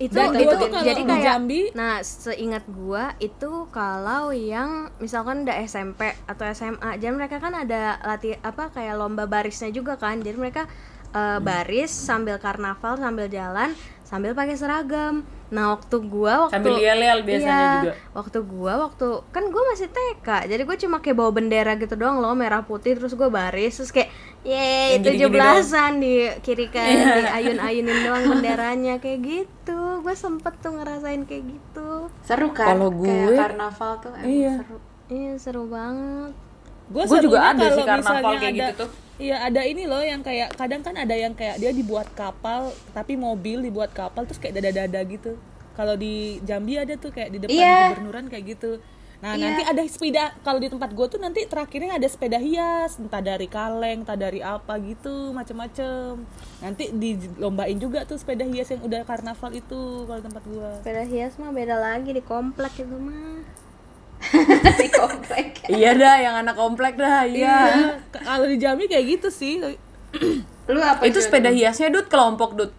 itu 0.00 0.16
Dan 0.16 0.32
itu 0.32 0.56
kalau 0.62 0.80
jadi 0.80 0.96
di 0.96 1.04
kayak 1.04 1.24
Jambi- 1.26 1.70
nah 1.72 2.00
seingat 2.00 2.64
gua 2.66 3.12
itu 3.18 3.50
kalau 3.68 4.30
yang 4.30 4.70
misalkan 4.96 5.44
udah 5.44 5.56
SMP 5.60 6.00
atau 6.24 6.44
SMA 6.48 6.96
jadi 6.96 7.12
mereka 7.12 7.36
kan 7.36 7.52
ada 7.52 8.00
latih 8.00 8.38
apa 8.40 8.70
kayak 8.70 8.96
lomba 8.96 9.26
barisnya 9.26 9.68
juga 9.68 9.94
kan 9.94 10.16
jadi 10.18 10.32
mereka 10.34 10.64
eh, 11.10 11.38
baris 11.38 11.90
sambil 11.90 12.38
karnaval 12.38 12.96
sambil 12.96 13.28
jalan 13.28 13.76
sambil 14.10 14.34
pakai 14.34 14.52
seragam. 14.52 15.22
Nah 15.48 15.70
waktu 15.72 15.96
gua 16.00 16.46
waktu 16.46 16.54
Sambil 16.56 16.78
yel-yel 16.78 17.20
biasanya 17.20 17.50
Iya, 17.50 17.70
juga. 17.80 17.94
waktu 18.12 18.38
gua 18.44 18.72
waktu 18.80 19.06
kan 19.28 19.44
gua 19.48 19.62
masih 19.66 19.86
TK 19.88 20.28
jadi 20.46 20.62
gua 20.62 20.76
cuma 20.76 20.96
kayak 20.98 21.16
bawa 21.16 21.30
bendera 21.32 21.74
gitu 21.74 21.94
doang 21.94 22.18
loh 22.18 22.30
merah 22.32 22.62
putih 22.62 22.94
terus 22.94 23.10
gua 23.12 23.26
baris 23.28 23.74
terus 23.74 23.90
kayak 23.90 24.14
yeay 24.42 24.94
gini-gini 24.96 25.06
tujuh 25.16 25.28
belasan 25.28 25.98
di 25.98 26.14
kiri 26.38 26.66
kanan 26.68 27.02
di 27.16 27.22
ayun-ayunin 27.28 27.98
doang 28.04 28.24
benderanya 28.28 28.94
kayak 28.96 29.20
gitu. 29.22 29.78
Gua 30.00 30.14
sempet 30.14 30.54
tuh 30.58 30.70
ngerasain 30.72 31.22
kayak 31.24 31.44
gitu. 31.48 31.90
Seru 32.20 32.50
kan? 32.50 32.70
Kalau 32.72 32.90
kayak 32.92 33.26
gue- 33.26 33.38
karnaval 33.38 33.92
tuh 33.98 34.10
emang 34.12 34.26
Iya. 34.28 34.54
seru. 34.60 34.76
Iya 35.08 35.32
seru 35.36 35.62
banget 35.66 36.34
Gua 36.90 37.06
juga 37.18 37.38
ada 37.48 37.64
sih 37.70 37.80
karnaval 37.80 38.02
misalnya 38.18 38.36
kayak 38.36 38.50
ada- 38.50 38.60
gitu 38.66 38.74
tuh. 38.76 38.90
Iya 39.20 39.36
ada 39.36 39.60
ini 39.62 39.84
loh 39.84 40.00
yang 40.00 40.20
kayak 40.20 40.56
kadang 40.56 40.80
kan 40.80 40.96
ada 40.96 41.12
yang 41.12 41.36
kayak 41.36 41.56
dia 41.56 41.70
dibuat 41.70 42.08
kapal 42.12 42.72
tapi 42.90 43.14
mobil 43.14 43.60
dibuat 43.60 43.92
kapal 43.92 44.24
terus 44.24 44.36
kayak 44.36 44.56
dada-dada 44.56 45.00
gitu. 45.04 45.36
Kalau 45.72 45.94
di 45.94 46.40
Jambi 46.40 46.74
ada 46.74 46.96
tuh 46.96 47.08
kayak 47.08 47.30
di 47.30 47.38
depan 47.38 47.52
Iya. 47.54 47.80
gubernuran 47.94 48.26
kayak 48.26 48.44
gitu. 48.50 48.80
Nah 49.20 49.36
Iya. 49.36 49.42
nanti 49.44 49.62
ada 49.62 49.82
sepeda 49.84 50.24
kalau 50.40 50.56
di 50.56 50.66
tempat 50.66 50.90
gue 50.90 51.06
tuh 51.06 51.20
nanti 51.20 51.44
terakhirnya 51.44 51.92
ada 51.94 52.08
sepeda 52.08 52.40
hias 52.40 52.96
entah 52.96 53.20
dari 53.20 53.44
kaleng 53.46 54.00
entah 54.00 54.16
dari 54.16 54.40
apa 54.40 54.80
gitu 54.80 55.30
macem-macem. 55.30 56.24
Nanti 56.58 56.88
dilombain 56.90 57.76
juga 57.76 58.02
tuh 58.02 58.16
sepeda 58.16 58.42
hias 58.42 58.72
yang 58.72 58.80
udah 58.80 59.04
karnaval 59.04 59.52
itu 59.52 59.80
kalau 60.02 60.16
di 60.16 60.24
tempat 60.24 60.42
gue. 60.42 60.70
sepeda 60.80 61.04
hias 61.04 61.36
mah 61.36 61.52
beda 61.52 61.76
lagi 61.76 62.10
di 62.10 62.24
komplek 62.24 62.72
itu 62.78 62.96
mah 62.96 63.44
di 64.80 64.88
komplek 64.92 65.46
Iya 65.70 65.90
dah, 65.94 66.16
yang 66.18 66.34
anak 66.42 66.56
komplek 66.58 66.98
dah, 66.98 67.22
iya. 67.24 67.56
Iya, 67.70 67.88
kalau 68.10 68.44
di 68.44 68.58
Jambi 68.58 68.90
kayak 68.90 69.18
gitu 69.18 69.28
sih. 69.30 69.62
lu 70.70 70.80
apa 70.82 71.06
Itu 71.06 71.22
sepeda 71.22 71.50
hiasnya 71.50 71.94
Dut 71.94 72.10
kelompok 72.10 72.58
Dut. 72.58 72.72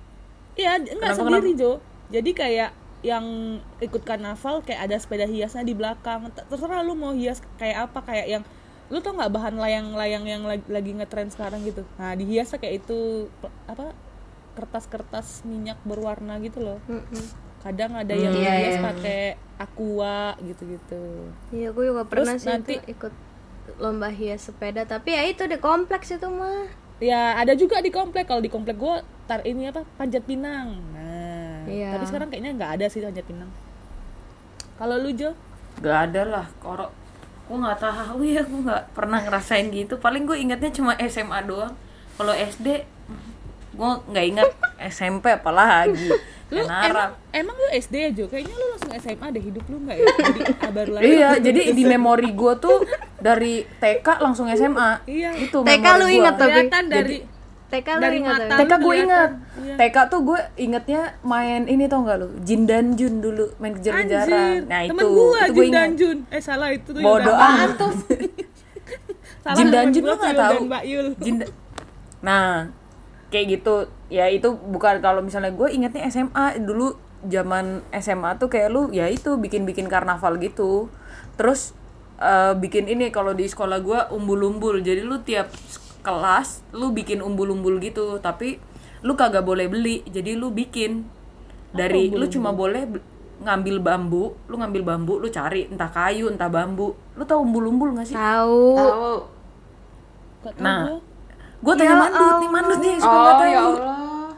Iya, 0.60 0.80
enggak 0.80 1.16
Kenapa, 1.16 1.40
sendiri 1.40 1.52
Jo. 1.56 1.72
Jadi 2.12 2.32
kayak 2.36 2.72
yang 3.02 3.58
ikut 3.82 4.04
karnaval 4.06 4.62
kayak 4.62 4.92
ada 4.92 4.96
sepeda 5.00 5.26
hiasnya 5.26 5.64
di 5.64 5.74
belakang. 5.74 6.28
Terserah 6.52 6.84
lu 6.84 6.94
mau 6.94 7.16
hias 7.16 7.40
kayak 7.58 7.90
apa, 7.90 8.00
kayak 8.04 8.28
yang 8.28 8.44
lu 8.92 9.00
tau 9.00 9.16
nggak 9.16 9.32
bahan 9.32 9.56
layang-layang 9.56 10.26
yang 10.28 10.44
lagi, 10.44 10.68
lagi 10.68 10.92
ngetren 10.92 11.32
sekarang 11.32 11.64
gitu. 11.64 11.88
Nah, 11.96 12.12
dihiasnya 12.12 12.60
kayak 12.60 12.84
itu 12.84 13.32
apa 13.72 13.96
kertas-kertas 14.60 15.48
minyak 15.48 15.80
berwarna 15.88 16.36
gitu 16.44 16.60
loh. 16.60 16.80
Kadang 17.62 17.94
ada 17.94 18.10
yang 18.12 18.34
Iya, 18.34 18.52
hias 18.54 18.76
iya. 18.76 18.82
pakai 18.84 19.22
aqua 19.56 20.34
gitu-gitu. 20.42 21.30
iya 21.50 21.70
gue 21.70 21.84
juga 21.86 22.02
pernah 22.04 22.34
sih 22.34 22.50
nanti- 22.50 22.82
itu 22.82 22.92
ikut 22.92 23.14
lomba 23.78 24.10
hias 24.10 24.42
sepeda 24.44 24.82
tapi 24.84 25.14
ya 25.14 25.22
itu 25.24 25.46
di 25.46 25.56
kompleks 25.56 26.10
itu 26.10 26.26
mah 26.28 26.66
Ya, 27.00 27.34
ada 27.34 27.54
juga 27.54 27.78
di 27.78 27.90
komplek. 27.90 28.30
Kalau 28.30 28.38
di 28.38 28.48
komplek 28.48 28.78
gua 28.78 29.02
tar 29.26 29.42
ini 29.42 29.66
apa? 29.66 29.82
Panjat 29.98 30.22
Pinang. 30.22 30.78
Nah, 30.92 31.66
Iya. 31.66 31.98
tapi 31.98 32.06
sekarang 32.06 32.30
kayaknya 32.30 32.54
nggak 32.54 32.72
ada 32.78 32.86
sih 32.88 33.02
panjat 33.02 33.26
Pinang. 33.26 33.50
Kalau 34.78 34.96
lu 34.96 35.10
Jo? 35.12 35.34
Gak 35.80 35.98
ada 36.10 36.22
lah, 36.24 36.46
koro. 36.58 36.94
Gue 37.44 37.58
nggak 37.58 37.80
tahu 37.80 38.22
ya, 38.24 38.46
gue 38.46 38.62
nggak 38.62 38.94
pernah 38.94 39.18
ngerasain 39.20 39.68
gitu. 39.68 39.98
Paling 39.98 40.24
gue 40.24 40.38
ingatnya 40.38 40.70
cuma 40.70 40.94
SMA 41.02 41.42
doang. 41.42 41.74
Kalau 42.14 42.34
SD, 42.34 42.86
gue 43.74 43.90
nggak 44.06 44.26
ingat 44.28 44.50
SMP 44.94 45.34
apalagi. 45.34 46.14
Lu 46.52 46.68
emang, 46.68 47.12
emang 47.32 47.56
lu 47.56 47.68
SD 47.72 47.96
ya 47.96 48.10
Jo? 48.12 48.26
Kayaknya 48.28 48.56
lu 48.60 48.66
langsung 48.76 48.92
SMA 49.00 49.28
deh 49.32 49.44
hidup 49.44 49.66
lu 49.72 49.78
nggak 49.88 49.96
ya? 49.96 50.06
Jadi 50.28 50.42
ah, 50.52 50.72
baru 50.76 50.92
lahir. 51.00 51.08
Iya, 51.08 51.30
jadi 51.40 51.62
di 51.72 51.84
memori 51.88 52.30
gue 52.36 52.54
tuh 52.60 52.78
dari 53.24 53.64
TK 53.80 54.08
langsung 54.20 54.52
SMA. 54.52 55.08
Iya. 55.08 55.32
Itu 55.40 55.64
TK 55.64 55.86
lu 55.96 56.06
gua. 56.06 56.12
ingat 56.12 56.36
tapi 56.36 56.52
Kelihatan 56.52 56.84
dari 56.92 57.18
TK 57.72 57.88
lu 57.88 58.02
dari 58.04 58.18
ingat 58.20 58.36
mata. 58.36 58.56
TK 58.60 58.72
gue 58.84 58.96
ingat. 59.00 59.30
Iya. 59.64 59.76
TK 59.80 59.96
tuh 60.12 60.20
gue 60.28 60.40
ingetnya 60.60 61.02
main 61.24 61.62
ini 61.72 61.88
tau 61.88 62.04
gak 62.04 62.18
lu? 62.20 62.28
Jin 62.44 62.68
dan 62.68 63.00
Jun 63.00 63.24
dulu 63.24 63.56
main 63.56 63.72
kejar-kejaran. 63.72 64.28
Anjir, 64.28 64.62
Nah 64.68 64.80
itu, 64.84 64.90
temen 64.92 65.06
gua 65.08 65.40
itu 65.48 65.54
gue 65.56 65.64
Jun 65.64 65.72
dan. 65.72 65.90
Jun. 65.96 66.18
Eh 66.28 66.42
salah 66.44 66.70
itu 66.76 66.90
tuh 66.92 67.00
Bodoh. 67.00 67.32
Salah 69.42 69.56
Jin 69.56 69.68
dan 69.72 69.86
Jun 69.96 70.04
gua 70.04 70.20
lu. 70.84 71.12
Jin 71.24 71.36
da- 71.40 71.54
Nah, 72.22 72.70
kayak 73.32 73.48
gitu. 73.58 73.88
Ya 74.12 74.28
itu 74.28 74.54
bukan 74.54 75.00
kalau 75.00 75.24
misalnya 75.24 75.56
gue 75.56 75.72
ingetnya 75.72 76.06
SMA 76.12 76.60
dulu 76.62 77.00
zaman 77.26 77.82
SMA 77.96 78.38
tuh 78.38 78.52
kayak 78.52 78.70
lu 78.70 78.92
ya 78.92 79.08
itu 79.08 79.40
bikin-bikin 79.40 79.88
karnaval 79.88 80.38
gitu. 80.38 80.92
Terus 81.40 81.74
eh, 82.20 82.54
bikin 82.60 82.92
ini 82.92 83.10
kalau 83.10 83.32
di 83.32 83.48
sekolah 83.48 83.80
gue 83.82 84.00
umbul-umbul. 84.12 84.84
Jadi 84.84 85.02
lu 85.02 85.24
tiap 85.24 85.50
kelas 86.04 86.62
lu 86.76 86.92
bikin 86.92 87.24
umbul-umbul 87.24 87.80
gitu, 87.80 88.20
tapi 88.20 88.60
lu 89.02 89.16
kagak 89.16 89.48
boleh 89.48 89.72
beli. 89.72 90.04
Jadi 90.06 90.36
lu 90.36 90.52
bikin 90.52 91.08
dari 91.72 92.12
lu 92.12 92.28
cuma 92.28 92.52
boleh 92.52 92.84
ngambil 93.42 93.82
bambu, 93.82 94.38
lu 94.46 94.56
ngambil 94.62 94.84
bambu, 94.86 95.18
lu 95.18 95.32
cari 95.34 95.66
entah 95.72 95.90
kayu, 95.90 96.30
entah 96.30 96.52
bambu. 96.52 96.94
Lu 97.18 97.24
tahu 97.26 97.42
umbul-umbul 97.42 97.98
gak 97.98 98.12
sih? 98.12 98.18
tahu 98.78 99.26
Nah. 100.62 101.11
Gue 101.62 101.74
tanya 101.76 101.90
Ya 101.90 101.98
mandut 102.00 102.36
nih 102.36 102.50
mandut 102.50 102.80
nih 102.80 102.94
suka 102.98 103.08
nggak 103.12 103.22
oh 103.28 103.38
tahu. 103.38 103.48
ya 103.48 103.60
Allah. 103.62 104.30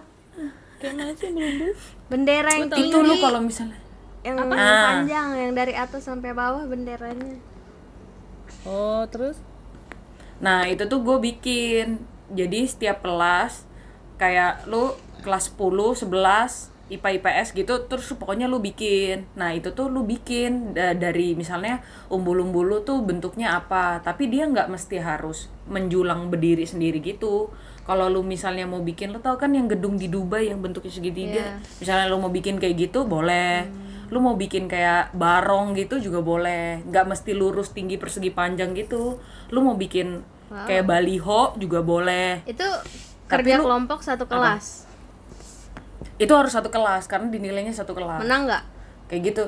Kayak 0.76 0.94
mana 0.94 1.12
sih 1.14 1.30
belum 1.30 1.54
dulu? 1.54 1.74
bendera 2.06 2.50
yang 2.52 2.68
itu 2.68 2.76
tinggi. 2.76 3.00
lu 3.02 3.16
kalau 3.18 3.40
misalnya. 3.40 3.80
Yang 4.22 4.36
Ah. 4.46 4.82
panjang 4.86 5.28
yang 5.34 5.52
dari 5.54 5.74
atas 5.74 6.02
sampai 6.02 6.32
bawah 6.32 6.64
benderanya. 6.64 7.40
Oh, 8.64 9.04
terus? 9.06 9.40
nah 10.38 10.64
itu 10.66 10.84
tuh 10.84 11.00
gue 11.00 11.18
bikin. 11.22 12.04
Jadi 12.30 12.66
setiap 12.66 13.00
kelas 13.00 13.64
kayak 14.16 14.66
lu 14.66 14.92
kelas 15.20 15.48
10, 15.50 15.96
11 15.96 16.68
IPA 16.90 17.10
IPS 17.18 17.48
gitu 17.54 17.88
terus 17.88 18.12
pokoknya 18.12 18.46
lu 18.46 18.60
bikin. 18.60 19.24
Nah 19.34 19.52
itu 19.52 19.72
tuh 19.72 19.88
lu 19.88 20.04
bikin 20.04 20.74
da- 20.74 20.92
dari 20.94 21.32
misalnya 21.34 21.80
umbul-umbul 22.08 22.66
lu 22.66 22.80
tuh 22.82 23.00
bentuknya 23.00 23.56
apa. 23.56 24.00
Tapi 24.00 24.28
dia 24.28 24.44
nggak 24.44 24.68
mesti 24.68 25.00
harus 25.00 25.48
menjulang 25.66 26.28
berdiri 26.28 26.64
sendiri 26.64 27.00
gitu. 27.00 27.52
Kalau 27.84 28.08
lu 28.08 28.24
misalnya 28.24 28.64
mau 28.64 28.80
bikin 28.80 29.12
lu 29.12 29.20
tau 29.20 29.36
kan 29.36 29.52
yang 29.52 29.68
gedung 29.68 29.96
di 29.96 30.08
Dubai 30.08 30.48
yang 30.48 30.60
bentuknya 30.60 30.88
segitiga? 30.90 31.60
Misalnya 31.78 32.08
lu 32.08 32.18
mau 32.18 32.32
bikin 32.32 32.56
kayak 32.56 32.76
gitu 32.80 33.04
boleh. 33.04 33.68
Lu 34.08 34.20
mau 34.20 34.34
bikin 34.34 34.68
kayak 34.68 35.12
barong 35.12 35.74
gitu 35.74 36.00
juga 36.00 36.20
boleh. 36.20 36.80
Nggak 36.84 37.06
mesti 37.08 37.32
lurus 37.34 37.72
tinggi 37.72 37.98
persegi 37.98 38.32
panjang 38.32 38.72
gitu. 38.72 39.20
Lu 39.50 39.60
mau 39.60 39.76
bikin 39.76 40.24
kayak 40.48 40.86
baliho 40.86 41.58
juga 41.58 41.82
boleh. 41.82 42.46
Itu 42.46 42.64
Tapi 42.64 43.44
kerja 43.44 43.60
lu- 43.60 43.66
kelompok 43.66 44.00
satu 44.00 44.28
kelas? 44.28 44.88
Itu 46.16 46.32
harus 46.38 46.54
satu 46.54 46.70
kelas 46.70 47.10
karena 47.10 47.28
dinilainya 47.28 47.74
satu 47.74 47.92
kelas. 47.92 48.22
Menang 48.22 48.48
nggak? 48.48 48.64
Kayak 49.10 49.22
gitu. 49.28 49.44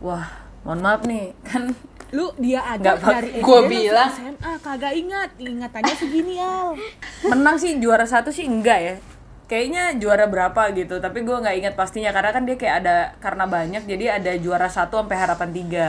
Wah 0.00 0.28
mohon 0.64 0.80
maaf 0.80 1.04
nih 1.04 1.36
kan 1.48 1.76
Lu 2.14 2.30
dia 2.38 2.62
Pak. 2.62 3.02
dari 3.02 3.30
SD 3.36 3.42
Gua 3.42 3.60
bilang. 3.66 4.10
SMA 4.14 4.52
kagak 4.62 4.94
ingat. 4.94 5.28
Ingatannya 5.36 5.94
segini 5.98 6.38
Al. 6.38 6.78
menang 7.30 7.58
sih 7.58 7.76
juara 7.82 8.06
satu 8.06 8.30
sih 8.30 8.46
enggak 8.46 8.80
ya 8.80 8.96
kayaknya 9.44 10.00
juara 10.00 10.24
berapa 10.24 10.72
gitu 10.72 11.04
tapi 11.04 11.20
gue 11.20 11.36
nggak 11.36 11.56
ingat 11.60 11.74
pastinya 11.76 12.10
karena 12.16 12.32
kan 12.32 12.48
dia 12.48 12.56
kayak 12.56 12.76
ada 12.80 12.96
karena 13.20 13.44
banyak 13.44 13.84
jadi 13.84 14.16
ada 14.16 14.32
juara 14.40 14.72
satu 14.72 15.04
sampai 15.04 15.16
harapan 15.20 15.50
tiga 15.52 15.88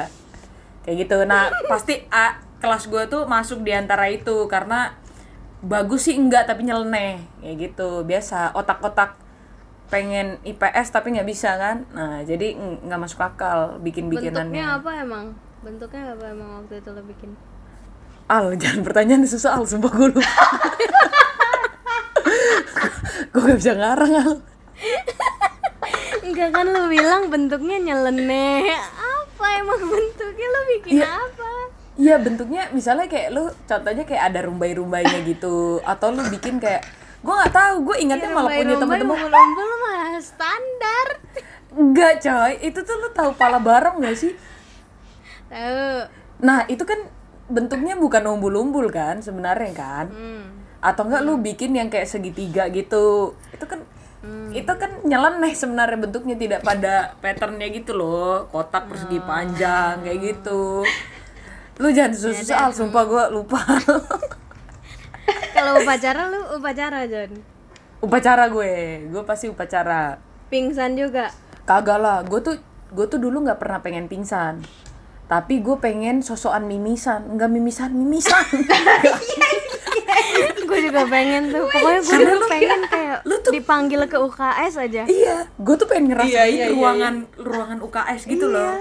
kayak 0.83 1.07
gitu 1.07 1.23
nah 1.23 1.47
pasti 1.71 2.03
A 2.11 2.43
kelas 2.59 2.91
gue 2.91 3.03
tuh 3.07 3.23
masuk 3.25 3.63
di 3.63 3.71
antara 3.71 4.11
itu 4.11 4.47
karena 4.51 4.91
bagus 5.63 6.11
sih 6.11 6.19
enggak 6.19 6.51
tapi 6.51 6.67
nyeleneh 6.67 7.23
kayak 7.39 7.55
gitu 7.71 8.03
biasa 8.03 8.51
otak-otak 8.53 9.15
pengen 9.87 10.41
IPS 10.43 10.91
tapi 10.91 11.15
nggak 11.15 11.29
bisa 11.29 11.55
kan 11.55 11.87
nah 11.95 12.19
jadi 12.27 12.57
ng- 12.59 12.89
nggak 12.89 13.01
masuk 13.01 13.21
akal 13.23 13.79
bikin 13.79 14.11
bikinannya 14.11 14.51
bentuknya 14.51 14.65
apa 14.81 14.91
emang 14.99 15.25
bentuknya 15.65 16.13
apa 16.13 16.25
emang 16.29 16.61
waktu 16.61 16.77
itu 16.77 16.89
lo 16.93 17.01
bikin? 17.01 17.31
Al, 18.25 18.53
jangan 18.55 18.81
pertanyaan 18.81 19.25
susah 19.25 19.57
Al, 19.57 19.65
sumpah 19.65 19.89
gue 19.89 20.07
lupa. 20.13 20.21
Gue 23.31 23.41
gak 23.43 23.57
bisa 23.57 23.73
ngarang 23.73 24.13
Al. 24.15 24.31
Enggak 26.21 26.49
kan 26.51 26.65
lo 26.65 26.87
bilang 26.87 27.27
bentuknya 27.27 27.77
nyeleneh. 27.81 28.65
Apa 28.77 29.45
emang 29.59 29.81
bentuknya? 29.81 30.47
Lo 30.47 30.61
bikin 30.71 30.91
Iya. 30.95 31.07
apa? 31.07 31.49
Iya 31.95 32.15
bentuknya 32.19 32.61
misalnya 32.69 33.07
kayak 33.07 33.29
lu 33.31 33.43
contohnya 33.63 34.03
kayak 34.03 34.23
ada 34.29 34.39
rumbai-rumbainya 34.45 35.19
gitu. 35.23 35.79
Atau 35.81 36.11
lu 36.11 36.23
bikin 36.29 36.57
kayak 36.57 36.85
Gue 37.25 37.33
gak 37.33 37.57
tahu, 37.57 37.89
gue 37.89 37.97
ingatnya 38.05 38.29
malah 38.29 38.53
punya 38.53 38.77
temen-temen. 38.77 39.17
umbul-umbul 39.17 39.69
mah 39.81 40.13
standar. 40.21 41.07
Enggak 41.73 42.21
coy, 42.21 42.53
itu 42.61 42.79
tuh 42.79 42.95
lu 43.01 43.09
tahu 43.11 43.33
pala 43.33 43.57
barong 43.57 43.97
gak 43.97 44.13
sih? 44.13 44.37
Tahu. 45.49 46.09
Nah 46.43 46.67
itu 46.67 46.83
kan 46.83 46.99
bentuknya 47.45 47.93
bukan 47.95 48.25
umbul-umbul 48.25 48.89
kan 48.89 49.21
sebenarnya 49.21 49.73
kan? 49.75 50.05
Hmm. 50.09 50.65
Atau 50.81 51.05
enggak 51.09 51.21
lu 51.25 51.41
bikin 51.41 51.73
yang 51.73 51.89
kayak 51.89 52.09
segitiga 52.09 52.69
gitu? 52.69 53.33
Itu 53.53 53.65
kan 53.65 53.81
itu 54.49 54.73
kan 54.73 55.05
nyeleneh 55.05 55.53
sebenarnya 55.53 56.01
bentuknya 56.01 56.33
tidak 56.33 56.65
pada 56.65 57.13
patternnya 57.21 57.69
gitu 57.69 57.93
loh. 57.93 58.49
Kotak 58.49 58.89
persegi 58.89 59.21
panjang 59.21 60.01
kayak 60.01 60.19
gitu. 60.21 60.81
Lu 61.77 61.87
jangan 61.91 62.15
susah-susah 62.15 62.57
Al, 62.57 62.71
sumpah 62.73 63.03
gue 63.05 63.23
lupa. 63.35 63.59
Kalau 65.55 65.81
upacara 65.81 66.31
lu 66.31 66.41
upacara 66.57 67.05
John? 67.05 67.31
Upacara 68.01 68.49
gue. 68.49 69.05
Gue 69.11 69.23
pasti 69.27 69.51
upacara. 69.51 70.17
Pingsan 70.49 70.97
juga. 70.97 71.29
kagak 71.65 71.99
lah. 71.99 72.21
Gue 72.25 72.41
tuh 72.41 72.55
gue 72.95 73.05
tuh 73.11 73.19
dulu 73.19 73.43
nggak 73.43 73.59
pernah 73.59 73.83
pengen 73.83 74.07
pingsan 74.07 74.63
tapi 75.25 75.57
gue 75.57 75.75
pengen 75.75 76.19
sosokan 76.19 76.63
mimisan. 76.63 77.33
Nggak 77.33 77.49
mimisan 77.49 77.91
mimisan. 77.91 78.45
Gue 80.65 80.79
juga 80.81 81.05
pengen 81.05 81.49
tuh. 81.49 81.65
Pokoknya 81.67 82.01
gue 82.01 82.17
dulu 82.19 82.33
lu 82.35 82.47
pengen 82.47 82.67
kayak- 82.81 82.89
kayak 82.89 83.17
lu 83.23 83.35
tuh- 83.39 83.53
dipanggil 83.53 84.01
ke 84.03 84.17
UKS 84.17 84.73
aja. 84.79 85.03
iya 85.05 85.37
gue 85.47 85.75
tuh 85.75 85.85
pengen 85.85 86.11
ngerasain 86.11 86.29
Iya, 86.31 86.43
iya, 86.45 86.65
iya, 86.65 86.73
ruangan 86.73 87.13
ruangan 87.37 87.79
UKS 87.79 88.21
gitu 88.25 88.45
loh 88.47 88.73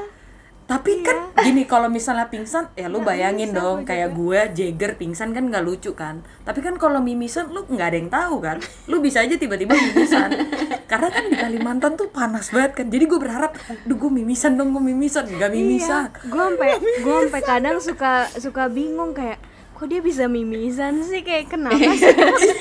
tapi 0.64 1.04
kan 1.04 1.28
gini 1.44 1.68
kalau 1.68 1.92
misalnya 1.92 2.32
pingsan 2.32 2.72
ya 2.72 2.88
lu 2.88 3.04
bayangin 3.04 3.52
dong 3.52 3.84
kayak 3.84 4.16
gue 4.16 4.40
Jagger 4.56 4.96
pingsan 4.96 5.36
kan 5.36 5.52
nggak 5.52 5.60
lucu 5.60 5.92
kan? 5.92 6.24
Tapi 6.40 6.64
kan 6.64 6.80
kalau 6.80 7.04
mimisan 7.04 7.52
lu 7.52 7.68
nggak 7.68 7.88
ada 7.92 7.98
yang 8.00 8.08
tahu 8.08 8.40
kan? 8.40 8.56
Lu 8.88 9.04
bisa 9.04 9.20
aja 9.20 9.36
tiba-tiba 9.36 9.76
mimisan. 9.76 10.32
Karena 10.90 11.08
kan 11.12 11.24
di 11.28 11.36
Kalimantan 11.36 12.00
tuh 12.00 12.08
panas 12.08 12.48
banget 12.48 12.80
kan? 12.80 12.86
Jadi 12.88 13.04
gue 13.04 13.20
berharap 13.20 13.52
duh 13.84 13.96
gue 14.00 14.08
mimisan 14.08 14.56
dong 14.56 14.72
gue 14.72 14.80
mimisan. 14.80 15.28
Nggak 15.28 15.52
mimisan. 15.52 16.08
gue 16.32 16.42
sampai 16.48 16.70
gue 16.80 17.16
sampai 17.28 17.42
kadang 17.44 17.76
suka 17.84 18.32
suka 18.40 18.72
bingung 18.72 19.12
kayak 19.12 19.36
kok 19.76 19.84
dia 19.84 20.00
bisa 20.00 20.32
mimisan 20.32 21.04
sih? 21.04 21.20
Kayak 21.20 21.52
kenapa 21.52 21.76
sih? 21.76 22.56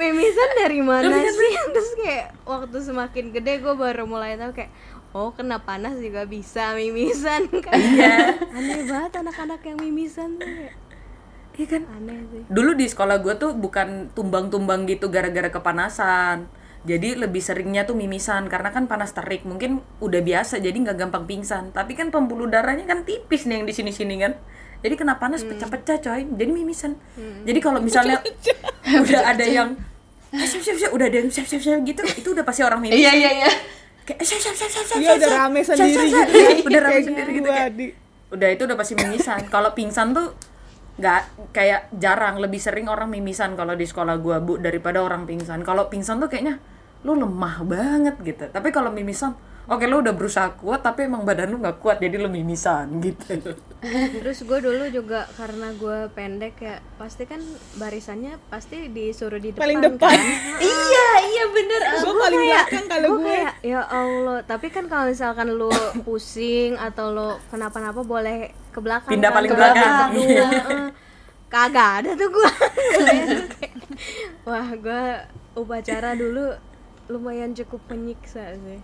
Mimisan 0.00 0.48
dari 0.56 0.80
mana 0.80 1.12
sih? 1.12 1.52
terus 1.74 1.90
kayak 1.98 2.26
waktu 2.46 2.78
semakin 2.80 3.34
gede 3.34 3.60
gue 3.60 3.74
baru 3.74 4.06
mulai 4.08 4.38
tahu 4.40 4.56
kayak 4.56 4.72
oh 5.12 5.32
kena 5.32 5.62
panas 5.62 5.96
juga 5.96 6.28
bisa 6.28 6.76
mimisan 6.76 7.48
kan. 7.64 7.74
Iya. 7.74 8.36
Aneh 8.52 8.84
banget 8.84 9.12
anak-anak 9.16 9.60
yang 9.64 9.78
mimisan 9.80 10.36
tuh. 10.36 10.48
Iya 11.58 11.66
kan? 11.66 11.82
Aneh 11.90 12.18
sih. 12.30 12.42
Dulu 12.46 12.70
di 12.76 12.86
sekolah 12.86 13.18
gue 13.18 13.34
tuh 13.34 13.56
bukan 13.56 14.12
tumbang-tumbang 14.12 14.86
gitu 14.86 15.08
gara-gara 15.08 15.48
kepanasan. 15.48 16.46
Jadi 16.86 17.18
lebih 17.18 17.42
seringnya 17.42 17.82
tuh 17.82 17.98
mimisan 17.98 18.46
karena 18.46 18.70
kan 18.70 18.86
panas 18.86 19.10
terik. 19.10 19.42
Mungkin 19.42 19.82
udah 19.98 20.20
biasa 20.22 20.62
jadi 20.62 20.76
nggak 20.76 20.96
gampang 20.96 21.26
pingsan. 21.26 21.74
Tapi 21.74 21.98
kan 21.98 22.14
pembuluh 22.14 22.46
darahnya 22.46 22.86
kan 22.86 23.02
tipis 23.02 23.50
nih 23.50 23.60
yang 23.60 23.66
di 23.66 23.74
sini-sini 23.74 24.14
kan. 24.22 24.38
Jadi 24.78 24.94
kena 24.94 25.18
panas 25.18 25.42
pecah-pecah 25.42 25.98
coy. 25.98 26.22
Jadi 26.38 26.50
mimisan. 26.54 26.94
Jadi 27.42 27.58
kalau 27.58 27.82
misalnya 27.82 28.22
udah 29.04 29.20
ada 29.26 29.42
yang 29.42 29.74
"Eh, 30.30 30.46
siap 30.46 30.62
siap 30.62 30.76
siap. 30.78 30.90
Udah 30.94 31.10
ada 31.10 31.18
yang 31.18 31.30
siap 31.34 31.50
siap 31.50 31.58
siap 31.58 31.82
gitu 31.82 32.06
itu 32.06 32.28
udah 32.30 32.46
pasti 32.46 32.62
orang 32.62 32.78
mimisan. 32.78 33.02
Iya 33.02 33.12
iya 33.18 33.30
iya 33.42 33.50
kayak 34.08 34.24
"Eh, 34.24 34.26
siap 34.26 34.40
siap 34.40 34.56
siap 34.56 34.70
siap 34.72 34.86
siap 34.88 34.98
Iya 35.04 35.12
udah 35.20 35.30
rame 35.36 35.60
sendiri 35.60 35.92
gitu. 35.92 36.16
siap." 36.16 36.28
Iya, 36.32 36.48
udah 36.64 36.80
rame 36.80 37.00
sendiri 37.04 37.30
gitu 37.36 37.48
kayak 37.52 37.70
udah 38.28 38.48
itu 38.52 38.62
udah 38.64 38.76
pasti 38.76 38.94
mimisan 38.96 39.40
kalau 39.52 39.70
pingsan 39.76 40.16
tuh 40.16 40.32
nggak 40.98 41.22
kayak 41.54 41.92
jarang 41.94 42.40
lebih 42.42 42.58
sering 42.58 42.88
orang 42.88 43.06
mimisan 43.12 43.54
kalau 43.54 43.76
di 43.76 43.86
sekolah 43.86 44.18
gua 44.18 44.40
bu 44.42 44.58
daripada 44.58 44.98
orang 44.98 45.28
pingsan 45.28 45.62
kalau 45.62 45.86
pingsan 45.86 46.18
tuh 46.18 46.26
kayaknya 46.26 46.58
lu 47.06 47.14
lemah 47.14 47.62
banget 47.62 48.16
gitu 48.24 48.50
tapi 48.50 48.74
kalau 48.74 48.90
mimisan 48.90 49.36
oke 49.68 49.84
lu 49.84 50.00
udah 50.00 50.14
berusaha 50.16 50.48
kuat 50.56 50.80
tapi 50.80 51.04
emang 51.04 51.28
badan 51.28 51.52
lu 51.52 51.60
nggak 51.60 51.78
kuat 51.78 52.00
jadi 52.00 52.16
lu 52.16 52.32
mimisan 52.32 52.88
gitu 53.04 53.36
terus 54.18 54.38
gue 54.42 54.58
dulu 54.58 54.88
juga 54.88 55.28
karena 55.36 55.70
gue 55.76 56.08
pendek 56.16 56.56
ya 56.58 56.76
pasti 56.96 57.28
kan 57.28 57.38
barisannya 57.76 58.40
pasti 58.48 58.88
disuruh 58.88 59.36
di 59.36 59.52
depan 59.52 59.62
Paling 59.68 59.80
depan. 59.84 60.08
kan 60.08 60.18
iya 60.72 61.08
iya 61.20 61.44
bener 61.52 61.80
gue 62.00 62.14
paling 62.16 62.40
belakang 62.42 62.86
kalau 62.88 63.08
gue 63.08 63.20
gue 63.20 63.28
kayak 63.28 63.54
ya 63.60 63.80
Allah 63.84 64.38
tapi 64.42 64.66
kan 64.72 64.88
kalau 64.88 65.04
misalkan 65.06 65.52
lu 65.52 65.68
pusing 66.02 66.74
atau 66.80 67.12
lu 67.12 67.28
kenapa-napa 67.52 68.00
boleh 68.02 68.50
ke 68.72 68.80
belakang 68.80 69.12
Pindah 69.12 69.30
kan, 69.30 69.36
paling 69.36 69.50
ke 69.52 69.56
belakang. 69.56 70.08
Iya. 70.16 70.48
heeh. 70.48 70.86
kagak 71.52 71.90
ada 72.04 72.10
tuh 72.12 72.28
gue 72.28 72.50
wah 74.48 74.68
gue 74.72 75.04
upacara 75.56 76.12
dulu 76.12 76.56
lumayan 77.08 77.56
cukup 77.56 77.80
menyiksa 77.88 78.52
sih 78.56 78.80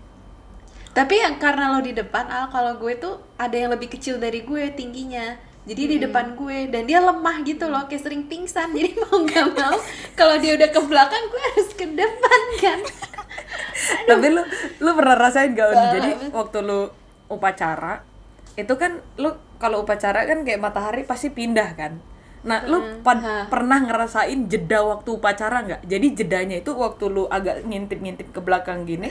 Tapi 0.94 1.14
yang 1.18 1.42
karena 1.42 1.74
lo 1.74 1.82
di 1.82 1.90
depan, 1.90 2.30
Al, 2.30 2.48
kalau 2.54 2.78
gue 2.78 2.94
tuh 2.96 3.18
ada 3.34 3.54
yang 3.54 3.74
lebih 3.74 3.90
kecil 3.90 4.22
dari 4.22 4.46
gue 4.46 4.70
tingginya. 4.78 5.34
Jadi 5.64 5.96
di 5.96 5.98
depan 5.98 6.38
gue 6.38 6.68
dan 6.70 6.84
dia 6.86 7.00
lemah 7.02 7.40
gitu 7.42 7.66
loh, 7.66 7.88
kayak 7.90 8.04
sering 8.06 8.30
pingsan. 8.30 8.70
Jadi 8.70 8.94
mau 9.02 9.18
nggak 9.26 9.46
mau, 9.58 9.76
kalau 10.14 10.38
dia 10.38 10.54
udah 10.54 10.70
ke 10.70 10.80
belakang, 10.86 11.24
gue 11.26 11.42
harus 11.42 11.70
ke 11.74 11.86
depan 11.90 12.40
kan. 12.62 12.80
tapi 14.08 14.26
lu 14.32 14.42
lu 14.80 14.90
pernah 14.96 15.16
rasain 15.16 15.52
gak 15.52 15.68
Un? 15.72 15.84
jadi 16.00 16.10
waktu 16.32 16.58
lu 16.64 16.80
upacara 17.28 18.04
itu 18.54 18.74
kan 18.78 19.02
lu 19.18 19.34
kalau 19.58 19.82
upacara 19.82 20.28
kan 20.28 20.46
kayak 20.46 20.60
matahari 20.60 21.02
pasti 21.02 21.32
pindah 21.32 21.70
kan 21.74 21.98
nah 22.44 22.60
lu 22.68 23.00
pad- 23.00 23.48
pernah 23.48 23.80
ngerasain 23.80 24.52
jeda 24.52 24.84
waktu 24.84 25.16
upacara 25.16 25.64
nggak 25.64 25.80
jadi 25.88 26.06
jedanya 26.12 26.56
itu 26.60 26.76
waktu 26.76 27.08
lu 27.08 27.24
agak 27.32 27.64
ngintip-ngintip 27.64 28.36
ke 28.36 28.40
belakang 28.44 28.84
gini 28.84 29.08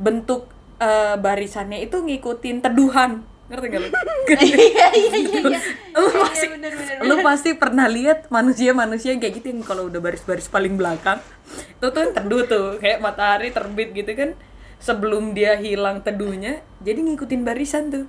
bentuk 0.00 0.48
eh, 0.78 1.14
barisannya 1.18 1.84
itu 1.84 1.98
ngikutin 1.98 2.62
teduhan. 2.64 3.22
Ngerti 3.48 3.66
gak 3.72 3.80
lu? 3.80 3.88
Iya 4.28 4.60
iya 4.60 4.86
iya 4.92 5.40
iya. 5.40 5.60
lu 5.96 6.04
Iya, 6.04 6.20
pasti 6.20 6.46
bener, 6.52 6.72
bener, 6.76 6.96
lu 7.00 7.14
pasti 7.24 7.50
pernah 7.56 7.88
lihat 7.88 8.28
manusia-manusia 8.28 9.16
yang 9.16 9.24
kayak 9.24 9.40
gitu 9.40 9.46
yang 9.56 9.64
kalau 9.64 9.88
udah 9.88 10.04
baris-baris 10.04 10.52
paling 10.52 10.76
belakang 10.76 11.16
itu 11.48 11.86
tuh 11.88 12.12
teduh 12.12 12.44
tuh 12.44 12.76
kayak 12.76 13.00
matahari 13.00 13.48
terbit 13.48 13.96
gitu 13.96 14.12
kan. 14.12 14.36
Sebelum 14.78 15.32
dia 15.32 15.56
hilang 15.58 16.04
teduhnya 16.04 16.60
jadi 16.84 17.00
ngikutin 17.00 17.40
barisan 17.42 17.88
tuh. 17.88 18.04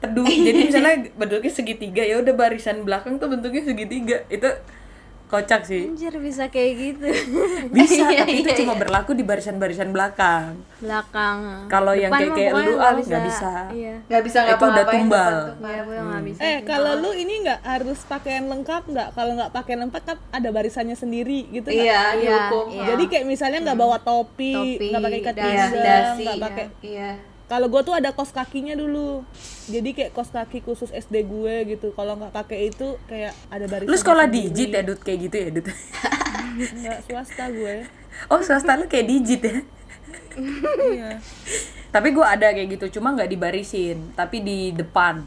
Teduh 0.00 0.24
jadi 0.24 0.72
misalnya 0.72 0.96
bentuknya 1.20 1.52
segitiga 1.52 2.02
ya 2.02 2.16
udah 2.24 2.32
barisan 2.32 2.82
belakang 2.82 3.20
tuh 3.20 3.28
bentuknya 3.28 3.62
segitiga. 3.68 4.24
Itu 4.32 4.48
kocak 5.30 5.62
sih 5.62 5.86
anjir 5.86 6.10
bisa 6.18 6.44
kayak 6.46 6.72
gitu 6.74 7.06
bisa 7.76 8.02
Iya, 8.02 8.20
tapi 8.20 8.32
itu 8.36 8.48
iya, 8.48 8.58
cuma 8.58 8.74
iya. 8.74 8.80
berlaku 8.82 9.10
di 9.12 9.22
barisan-barisan 9.22 9.88
belakang 9.88 10.58
belakang 10.76 11.38
Kalau 11.66 11.94
yang 11.94 12.10
kayak- 12.10 12.34
kayak 12.34 12.52
lu, 12.52 12.72
nggak 12.74 12.90
Al, 12.90 12.96
nggak 13.00 13.22
bisa. 13.24 13.52
iya 13.70 13.94
Nggak 14.02 14.22
bisa 14.22 14.38
Itu 14.38 14.42
udah 14.42 14.50
ngapa-ngapain 14.50 14.92
tumbal. 14.98 15.34
nggak 15.60 16.22
bisa 16.24 16.40
Eh 16.40 16.56
kalau 16.64 16.92
lu 16.96 17.10
ini 17.12 17.34
nggak 17.40 17.60
harus 17.62 17.98
pakaian 18.04 18.44
lengkap 18.44 18.82
nggak? 18.86 19.08
Kalau 19.12 19.32
nggak 19.34 19.50
pakaian 19.50 19.80
lengkap 19.80 20.02
kan 20.02 20.18
ada 20.30 20.48
barisannya 20.50 20.94
sendiri 20.94 21.46
gitu 21.48 21.68
nggak? 21.68 21.84
Iya, 21.84 22.02
Iya, 22.16 22.38
iya. 22.66 22.84
Jadi 22.88 23.04
kayak 23.06 23.24
misalnya 23.24 23.58
nggak 23.62 23.78
bawa 23.78 23.98
topi, 24.00 24.50
Topi, 24.50 24.86
nggak 24.90 25.00
pakai 25.00 25.18
ikat. 25.20 25.34
Iya, 25.36 25.44
pinggang, 25.68 26.14
nggak 26.18 26.36
pakai. 26.40 26.66
Iya. 27.50 27.58
Kalau 27.58 27.66
gue 27.66 27.82
tuh 27.82 27.94
ada 27.98 28.14
kos 28.14 28.30
kakinya 28.30 28.78
dulu. 28.78 29.26
Jadi 29.66 29.90
kayak 29.90 30.14
kos 30.14 30.30
kaki 30.30 30.62
khusus 30.62 30.94
SD 30.94 31.26
gue 31.26 31.74
gitu. 31.74 31.90
Kalau 31.98 32.14
nggak 32.14 32.30
pakai 32.30 32.70
itu 32.70 32.94
kayak 33.10 33.34
ada 33.50 33.66
barisan. 33.66 33.90
lu 33.90 33.98
sekolah 33.98 34.30
digit 34.30 34.70
ya 34.70 34.86
Dut 34.86 35.02
kayak 35.02 35.18
gitu 35.26 35.34
ya 35.34 35.48
Dut 35.50 35.66
Nggak 36.78 36.98
swasta 37.10 37.50
gue. 37.50 37.90
oh 38.30 38.40
swasta 38.42 38.76
lu 38.76 38.86
kayak 38.90 39.06
digit 39.06 39.40
ya 39.42 39.56
iya. 40.92 41.10
tapi 41.90 42.14
gue 42.14 42.26
ada 42.26 42.52
kayak 42.54 42.78
gitu 42.78 43.00
cuma 43.00 43.14
nggak 43.14 43.30
dibarisin 43.30 44.14
tapi 44.14 44.42
di 44.42 44.70
depan 44.74 45.26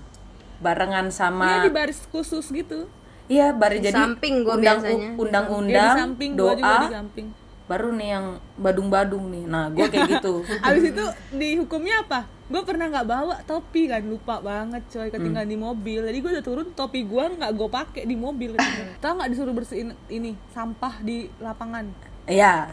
barengan 0.64 1.12
Iya 1.12 1.16
sama 1.16 1.68
di 1.68 1.72
baris 1.74 2.00
khusus 2.08 2.48
gitu. 2.48 2.88
iya 3.28 3.52
baris 3.52 3.84
Di 3.84 3.92
jadi 3.92 4.00
samping 4.00 4.48
gua 4.48 4.56
undang 4.56 4.80
biasanya. 4.80 4.96
Iya 4.96 5.12
di 5.12 5.20
undang-undang 5.20 5.96
samping 6.00 6.32
gue 6.32 6.40
juga 6.40 6.56
di 6.56 6.64
doa 6.64 6.88
samping. 6.88 7.28
Baru 7.74 7.90
nih 7.98 8.10
yang 8.14 8.26
badung-badung 8.62 9.34
nih 9.34 9.44
nah 9.50 9.66
gue 9.74 9.90
kayak 9.90 10.22
gitu 10.22 10.46
Abis 10.66 10.94
itu 10.94 11.06
dihukumnya 11.34 12.06
apa? 12.06 12.30
Gue 12.46 12.62
pernah 12.62 12.86
nggak 12.86 13.08
bawa 13.08 13.36
topi 13.50 13.90
kan, 13.90 14.06
lupa 14.06 14.38
banget 14.44 14.86
coy, 14.92 15.10
ketinggalan 15.10 15.50
di 15.50 15.58
mobil. 15.58 16.06
Jadi 16.06 16.18
gue 16.22 16.32
udah 16.38 16.46
turun 16.46 16.68
topi 16.78 17.02
gue 17.02 17.24
nggak 17.40 17.52
gue 17.56 17.70
pakai 17.72 18.04
di 18.06 18.14
mobil. 18.14 18.54
Tahu 19.04 19.14
nggak 19.18 19.30
disuruh 19.34 19.56
bersihin 19.58 19.98
ini 20.12 20.38
sampah 20.54 21.02
di 21.02 21.26
lapangan? 21.42 21.90
Iya 22.30 22.70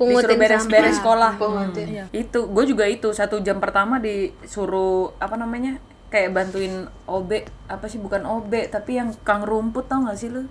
Pungutin 0.00 0.16
disuruh 0.16 0.40
beres-beres 0.40 0.96
sekolah 0.96 1.32
Pungutin. 1.36 1.86
Hmm. 1.86 1.94
Iya. 1.94 2.04
itu 2.16 2.40
gue 2.48 2.64
juga 2.64 2.84
itu 2.88 3.12
satu 3.12 3.44
jam 3.44 3.60
pertama 3.60 4.00
disuruh 4.00 5.12
apa 5.20 5.36
namanya 5.36 5.76
kayak 6.08 6.34
bantuin 6.34 6.88
OB 7.06 7.30
apa 7.70 7.86
sih 7.86 8.00
bukan 8.00 8.24
OB 8.26 8.72
tapi 8.72 8.96
yang 8.98 9.14
kang 9.22 9.46
rumput 9.46 9.86
tau 9.86 10.02
gak 10.08 10.18
sih 10.18 10.32
lu 10.32 10.48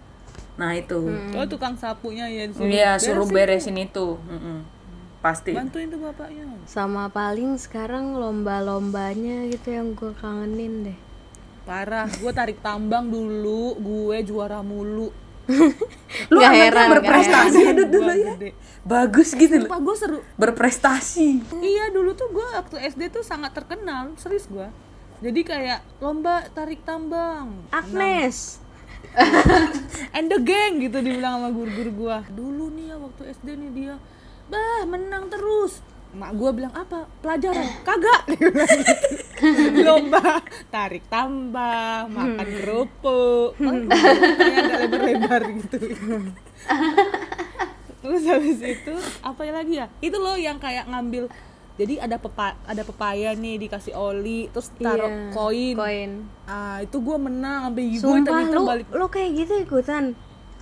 nah 0.60 0.76
itu 0.76 1.00
Oh 1.34 1.48
tukang 1.48 1.74
sapunya 1.74 2.28
ya 2.28 2.44
disuruh 2.46 2.68
iya 2.68 2.92
suruh 2.96 3.24
beresin. 3.24 3.74
beresin 3.74 3.88
itu 3.88 4.08
Mm-mm. 4.20 4.58
pasti 5.20 5.52
Bantuin 5.52 5.88
tuh 5.88 6.00
bapaknya. 6.02 6.44
sama 6.66 7.08
paling 7.08 7.56
sekarang 7.56 8.14
lomba-lombanya 8.14 9.48
gitu 9.48 9.68
yang 9.70 9.88
gue 9.94 10.12
kangenin 10.14 10.74
deh 10.86 11.00
Parah, 11.62 12.10
gue 12.10 12.32
tarik 12.32 12.60
tambang 12.60 13.08
dulu, 13.08 13.78
gue 13.78 14.18
juara 14.24 14.60
mulu. 14.60 15.14
lu 16.28 16.38
anaknya 16.40 16.66
heran, 16.66 16.88
berprestasi 16.92 17.60
ya 17.60 17.72
Dut, 17.74 17.90
dulu 17.90 18.12
ya 18.12 18.34
bagus 18.82 19.30
gitu 19.32 19.56
loh 19.60 19.70
gue 19.72 19.96
seru. 19.96 20.20
berprestasi 20.36 21.42
Iya 21.56 21.90
dulu 21.90 22.14
tuh 22.14 22.30
gue 22.30 22.48
waktu 22.52 22.76
SD 22.86 23.10
tuh 23.10 23.22
sangat 23.22 23.54
terkenal, 23.54 24.14
serius 24.16 24.46
gue. 24.46 24.66
Jadi 25.20 25.42
kayak 25.42 25.82
lomba 26.00 26.42
tarik 26.50 26.82
tambang. 26.82 27.54
Agnes 27.70 28.58
and 30.16 30.28
the 30.30 30.40
gang 30.42 30.80
gitu 30.80 31.02
dibilang 31.02 31.42
sama 31.42 31.50
guru-guru 31.52 31.92
gua. 31.96 32.18
Dulu 32.30 32.72
nih 32.74 32.94
ya 32.94 32.96
waktu 32.98 33.22
SD 33.36 33.48
nih 33.58 33.72
dia 33.74 33.96
bah 34.50 34.84
menang 34.90 35.30
terus. 35.30 35.82
Mak 36.10 36.32
gua 36.42 36.50
bilang 36.50 36.74
apa? 36.74 37.06
Pelajaran? 37.22 37.68
Kagak. 37.88 38.22
Gitu. 38.34 38.50
lomba 39.88 40.42
tarik 40.74 41.06
tambang 41.08 42.10
makan 42.10 42.48
kerupuk. 42.64 43.54
Kayak 43.60 44.62
agak 44.66 44.78
lebar-lebar 44.86 45.42
gitu. 45.54 45.78
Terus 48.00 48.24
habis 48.26 48.60
itu 48.64 48.96
apa 49.22 49.42
lagi 49.52 49.74
ya? 49.84 49.88
Itu 50.02 50.18
loh 50.18 50.40
yang 50.40 50.58
kayak 50.58 50.90
ngambil 50.90 51.30
jadi 51.80 51.94
ada 52.02 52.16
pepa 52.16 52.60
ada 52.62 52.84
pepaya 52.84 53.32
nih 53.34 53.56
dikasih 53.58 53.94
oli 53.94 54.52
terus 54.52 54.70
taruh 54.76 55.08
Iya, 55.08 55.32
koin 55.32 55.74
koin 55.74 56.12
ah 56.46 56.78
itu 56.80 56.98
gue 56.98 57.18
menang 57.18 57.60
sampai 57.66 57.86
ibu 57.88 58.04
sumpah 58.04 58.20
ternyata 58.22 58.54
lu 58.54 58.62
balik 58.66 58.86
lu 58.92 59.06
kayak 59.08 59.30
gitu 59.38 59.54
ikutan 59.58 60.04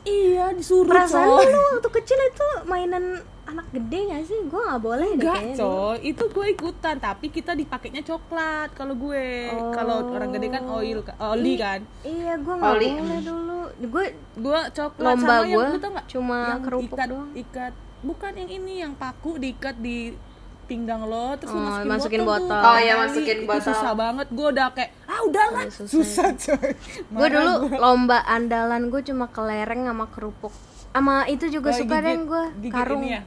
iya 0.03 0.53
disuruh 0.53 0.87
perasaan 0.87 1.27
coy. 1.27 1.45
lu, 1.45 1.59
waktu 1.73 1.89
kecil 1.91 2.19
itu 2.23 2.47
mainan 2.63 3.05
anak 3.43 3.67
gede 3.69 3.99
gak 4.05 4.23
sih 4.23 4.39
gue 4.41 4.61
nggak 4.61 4.81
boleh 4.81 5.07
deh 5.09 5.15
Enggak 5.17 5.33
kayaknya 5.33 5.55
dulu. 5.57 5.67
coy, 5.67 5.95
itu 6.05 6.23
gue 6.27 6.45
ikutan 6.49 6.95
tapi 6.97 7.25
kita 7.27 7.51
dipakainya 7.53 8.01
coklat 8.01 8.69
kalau 8.71 8.91
gue. 8.93 9.27
Kalau 9.71 10.03
orang 10.05 10.29
gede 10.29 10.47
kan 10.49 10.63
oil 10.69 10.99
ka- 10.99 11.15
oli 11.17 11.55
kan. 11.55 11.79
iya 12.03 12.35
gue 12.35 12.53
nggak 12.53 12.73
Oli. 12.73 12.89
boleh 12.93 13.19
dulu 13.21 13.59
gue 13.79 14.05
Gue 14.37 14.59
coklat 14.69 15.11
Lomba 15.13 15.27
sama 15.33 15.43
yang 15.43 15.55
gua 15.55 15.65
tau 15.77 15.89
nggak? 15.89 16.07
cuma 16.07 16.39
yang 16.45 16.61
kerupuk 16.61 16.91
ikat, 16.93 17.07
doang. 17.07 17.29
Ikat 17.33 17.73
bukan 17.97 18.31
yang 18.35 18.51
ini 18.53 18.73
yang 18.77 18.93
paku 18.93 19.31
diikat 19.35 19.75
di 19.77 20.11
pinggang 20.67 21.01
lo 21.01 21.33
terus 21.33 21.49
Oh, 21.49 21.57
masukin, 21.57 21.87
masukin 21.87 22.21
botol, 22.21 22.51
botol. 22.51 22.61
Oh, 22.61 22.77
iya, 22.77 22.93
Kali, 22.93 23.01
masukin 23.01 23.37
itu 23.37 23.47
botol. 23.47 23.65
susah 23.65 23.91
banget 23.93 24.27
gue 24.29 24.47
udah 24.49 24.67
kayak 24.69 24.91
ah 25.03 25.19
udahlah 25.21 25.63
Iya, 25.63 25.71
susah 25.73 25.89
susah, 25.89 26.27
coy 26.35 26.69
gue 27.09 27.27
dulu 27.29 27.51
gua. 27.65 27.77
lomba 27.81 28.17
andalan 28.21 28.81
gue 28.87 29.01
cuma 29.01 29.25
kelereng 29.27 29.81
sama 29.83 30.05
kerupuk 30.07 30.53
sama 30.89 31.15
itu 31.25 31.45
juga 31.47 31.69
Kayak 31.69 31.81
suka 31.81 31.95
deh 31.97 32.15
gue 32.19 32.43
karung 32.69 33.01
ini 33.01 33.11
ya. 33.11 33.21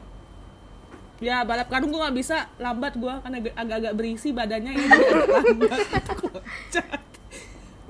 Ya 1.19 1.37
balap 1.43 1.69
karung 1.69 1.89
gue 1.89 2.01
nggak 2.01 2.15
bisa 2.15 2.37
lambat 2.57 2.93
gue 2.95 3.13
karena 3.15 3.37
agak- 3.39 3.55
agak-agak 3.55 3.93
berisi 3.95 4.29
badannya 4.31 4.73
ini 4.73 4.87
lambat. 5.37 5.81
Loncat. 6.19 7.01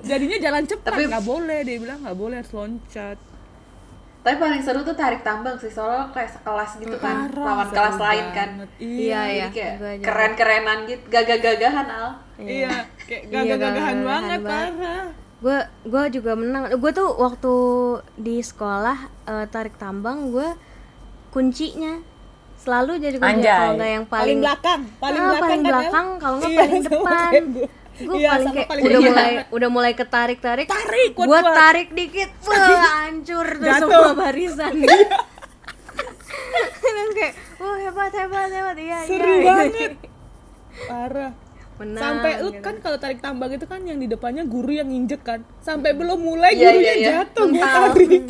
Jadinya 0.01 0.37
jalan 0.39 0.63
cepat 0.65 0.91
Tapi- 0.91 1.07
nggak 1.07 1.23
boleh 1.23 1.59
dia 1.61 1.77
bilang 1.77 1.99
nggak 2.01 2.13
boleh 2.13 2.35
harus 2.37 2.51
loncat. 2.51 3.17
Tapi 4.21 4.35
paling 4.37 4.61
seru 4.61 4.81
tuh 4.81 4.93
tarik 4.93 5.21
tambang 5.21 5.57
sih, 5.57 5.67
soalnya 5.67 6.05
kayak 6.09 6.29
sekelas 6.31 6.77
gitu 6.77 6.93
kan, 6.95 7.25
Parah, 7.25 7.41
lawan 7.43 7.67
kelas 7.67 7.97
lain 7.97 8.25
kan. 8.31 8.49
banget. 8.55 8.69
iya 8.77 8.93
Iya, 8.93 9.19
iya 9.25 9.47
Jadi 9.47 9.49
kayak 9.51 9.75
keren-kerenan 9.99 10.77
gitu, 10.85 11.03
gagah-gagahan 11.07 11.87
Al. 11.89 12.09
iya, 12.37 12.69
kayak 13.01 13.23
Iya, 13.25 13.39
gagah-gagahan 13.49 13.97
banget 14.03 14.39
banget. 14.39 14.73
parah. 14.77 15.05
gue 15.41 15.57
gue 15.83 16.03
juga 16.13 16.31
menang 16.33 16.69
gue 16.71 16.91
tuh 16.91 17.09
waktu 17.17 17.53
di 18.15 18.37
sekolah 18.39 18.97
eh, 19.25 19.45
tarik 19.47 19.73
tambang 19.75 20.29
gue 20.29 20.53
kuncinya 21.29 21.97
selalu 22.55 23.01
jadi 23.01 23.17
kunci 23.17 23.41
kalau 23.41 23.73
nggak 23.73 23.89
yang 23.89 24.05
Paling 24.05 24.21
paling 24.21 24.37
belakang, 24.39 24.81
paling 24.95 25.17
Ah, 25.17 25.25
belakang 25.25 25.41
paling 25.41 25.57
kan, 25.57 25.71
belakang, 25.73 26.07
El? 26.07 26.19
kalau 26.19 26.35
nggak 26.37 26.51
Iya, 26.51 26.59
paling 26.61 26.81
depan. 26.93 27.31
Gue. 28.03 28.17
Iya, 28.17 28.29
paling 28.31 28.51
kayak 28.51 28.67
paling 28.67 28.83
udah 28.83 28.91
depan. 28.93 29.07
mulai 29.07 29.31
udah 29.55 29.69
mulai 29.69 29.91
ketarik 29.93 30.39
tarik 30.39 30.67
Tarik, 30.67 31.11
gue 31.13 31.39
tarik 31.51 31.89
dikit 31.91 32.29
wah 32.47 32.69
hancur 32.99 33.47
tuh 33.53 33.63
Jatuh. 33.63 33.79
semua 33.87 34.11
barisan 34.13 34.73
dan 36.87 37.07
kayak 37.11 37.33
wah 37.57 37.77
hebat 37.77 38.11
hebat 38.11 38.49
hebat 38.49 38.77
iya 38.77 38.97
Seru 39.03 39.33
iya 39.33 39.45
banget. 39.45 39.91
Parah. 40.81 41.31
menang 41.73 41.97
Sampai 41.99 42.31
lu 42.39 42.51
gitu. 42.51 42.61
kan 42.61 42.75
kalau 42.77 42.97
tarik 42.97 43.19
tambang 43.19 43.49
itu 43.49 43.65
kan 43.65 43.81
yang 43.81 43.97
di 43.97 44.05
depannya 44.05 44.43
guru 44.43 44.69
yang 44.71 44.85
nginjek 44.85 45.21
kan. 45.21 45.41
Sampai 45.59 45.91
belum 45.91 46.19
mulai 46.19 46.53
Iya, 46.53 46.69
gurunya 46.69 46.85
iya, 46.87 46.93
iya. 46.95 47.11
jatuh 47.25 47.45
gue 47.47 47.57
tarik. 47.59 48.23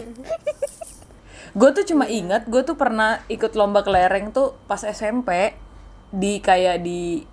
gue 1.51 1.69
tuh 1.73 1.83
cuma 1.85 2.07
ingat 2.07 2.47
gue 2.47 2.61
tuh 2.61 2.73
pernah 2.73 3.19
ikut 3.27 3.51
lomba 3.53 3.81
kelereng 3.81 4.31
tuh 4.31 4.55
pas 4.65 4.79
SMP 4.79 5.51
di 6.09 6.39
kayak 6.39 6.79
di 6.79 7.27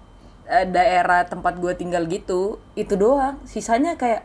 eh, 0.48 0.66
daerah 0.66 1.28
tempat 1.28 1.60
gue 1.60 1.72
tinggal 1.76 2.08
gitu 2.08 2.56
itu 2.74 2.96
doang. 2.96 3.38
Sisanya 3.44 3.94
kayak 4.00 4.24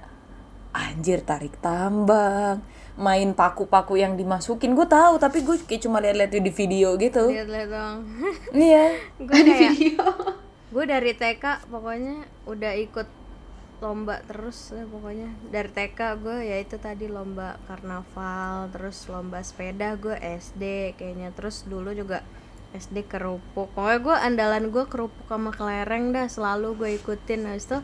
anjir 0.73 1.21
tarik 1.21 1.53
tambang 1.61 2.65
main 2.93 3.33
paku-paku 3.33 3.97
yang 3.97 4.13
dimasukin. 4.17 4.73
Gue 4.77 4.85
tahu 4.85 5.17
tapi 5.17 5.41
gue 5.41 5.57
kayak 5.65 5.81
cuma 5.85 6.01
lihat-lihat 6.01 6.31
di 6.33 6.51
video 6.53 6.95
gitu. 6.97 7.29
Lihat-lihat 7.29 7.69
dong 7.69 7.97
iya. 8.57 8.97
Gue 9.17 9.33
Di 9.33 9.51
kayak 9.51 9.59
video. 9.77 10.05
gue 10.73 10.85
dari 10.89 11.13
TK 11.13 11.69
pokoknya 11.69 12.25
udah 12.49 12.73
ikut 12.81 13.05
lomba 13.83 14.23
terus 14.25 14.73
ya 14.73 14.85
pokoknya. 14.89 15.29
Dari 15.53 15.69
TK 15.69 15.99
gue 16.21 16.37
ya 16.49 16.57
itu 16.61 16.77
tadi 16.81 17.05
lomba 17.09 17.59
karnaval 17.69 18.71
terus 18.73 19.05
lomba 19.09 19.41
sepeda 19.45 19.93
gue 19.97 20.17
SD 20.17 20.93
kayaknya. 20.97 21.29
Terus 21.33 21.65
dulu 21.69 21.93
juga 21.93 22.21
SD 22.73 23.05
kerupuk. 23.05 23.69
Pokoknya 23.77 23.99
gue 24.01 24.15
andalan 24.17 24.65
gue 24.73 24.85
kerupuk 24.89 25.29
sama 25.29 25.53
kelereng 25.53 26.11
dah 26.11 26.27
selalu 26.27 26.75
gue 26.75 26.89
ikutin. 26.99 27.45
Habis 27.47 27.69
itu 27.69 27.77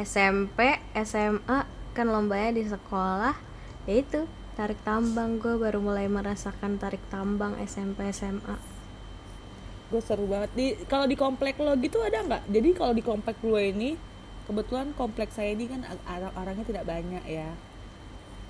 SMP 0.00 0.80
SMA 1.04 1.68
kan 1.92 2.06
lombanya 2.08 2.56
di 2.56 2.64
sekolah. 2.64 3.36
Ya 3.84 3.94
itu 4.00 4.24
tarik 4.56 4.80
tambang. 4.82 5.38
Gue 5.38 5.60
baru 5.60 5.78
mulai 5.84 6.08
merasakan 6.08 6.80
tarik 6.80 7.00
tambang 7.12 7.54
SMP 7.60 8.08
SMA 8.10 8.80
gue 9.90 9.98
seru 9.98 10.24
banget. 10.30 10.50
Di 10.54 10.66
kalau 10.86 11.04
di 11.10 11.18
komplek 11.18 11.58
lo 11.58 11.74
gitu 11.76 11.98
ada 12.00 12.22
nggak? 12.22 12.42
Jadi 12.46 12.68
kalau 12.78 12.94
di 12.94 13.02
komplek 13.02 13.36
gue 13.42 13.62
ini 13.74 13.98
kebetulan 14.46 14.94
kompleks 14.94 15.34
saya 15.34 15.54
ini 15.54 15.66
kan 15.66 15.82
ag- 15.82 16.06
orang 16.06 16.32
orangnya 16.38 16.64
tidak 16.66 16.84
banyak 16.86 17.24
ya. 17.26 17.50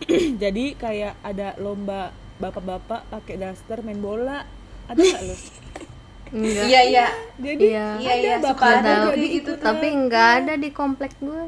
Jadi 0.42 0.76
kayak 0.76 1.16
ada 1.24 1.56
lomba 1.56 2.12
bapak-bapak 2.40 3.08
pakai 3.08 3.40
daster 3.40 3.80
main 3.80 4.00
bola. 4.00 4.44
Ada 4.88 5.00
nggak 5.00 5.22
lo 5.24 5.36
enggak. 6.30 6.66
Iya, 6.66 6.80
iya. 6.86 7.06
jadi 7.38 7.64
Iya. 7.64 7.86
Iya, 7.98 8.12
iya, 8.18 8.32
ada 8.38 8.48
suka 8.50 8.64
bapak 8.64 8.70
ada 8.70 8.78
ada 8.78 8.94
kayak 9.06 9.16
jadi 9.18 9.28
gitu 9.34 9.52
tuh. 9.58 9.64
tapi 9.66 9.86
nggak 9.90 10.28
ada 10.42 10.52
di 10.56 10.68
komplek 10.70 11.12
gue 11.18 11.42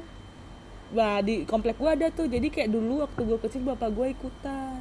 Nah 0.93 1.25
di 1.25 1.49
komplek 1.49 1.81
gue 1.81 1.91
ada 1.91 2.07
tuh. 2.13 2.29
Jadi 2.29 2.53
kayak 2.53 2.71
dulu 2.71 3.01
waktu 3.05 3.21
gue 3.25 3.39
kecil 3.41 3.65
bapak 3.65 3.89
gue 3.97 4.07
ikutan. 4.13 4.81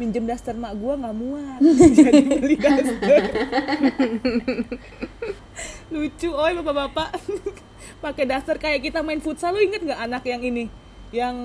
Minjem 0.00 0.24
daster 0.24 0.56
mak 0.56 0.76
gue 0.76 0.92
nggak 0.92 1.16
muat. 1.16 1.60
Jadi 1.96 2.20
beli 2.28 2.56
daster. 2.60 3.22
Lucu 5.92 6.28
oi 6.32 6.52
bapak-bapak. 6.60 7.10
Pakai 8.04 8.24
daster 8.28 8.56
kayak 8.60 8.84
kita 8.84 9.00
main 9.00 9.20
futsal. 9.20 9.56
Lu 9.56 9.60
inget 9.60 9.80
nggak 9.84 10.00
anak 10.00 10.22
yang 10.28 10.44
ini 10.44 10.68
yang 11.12 11.36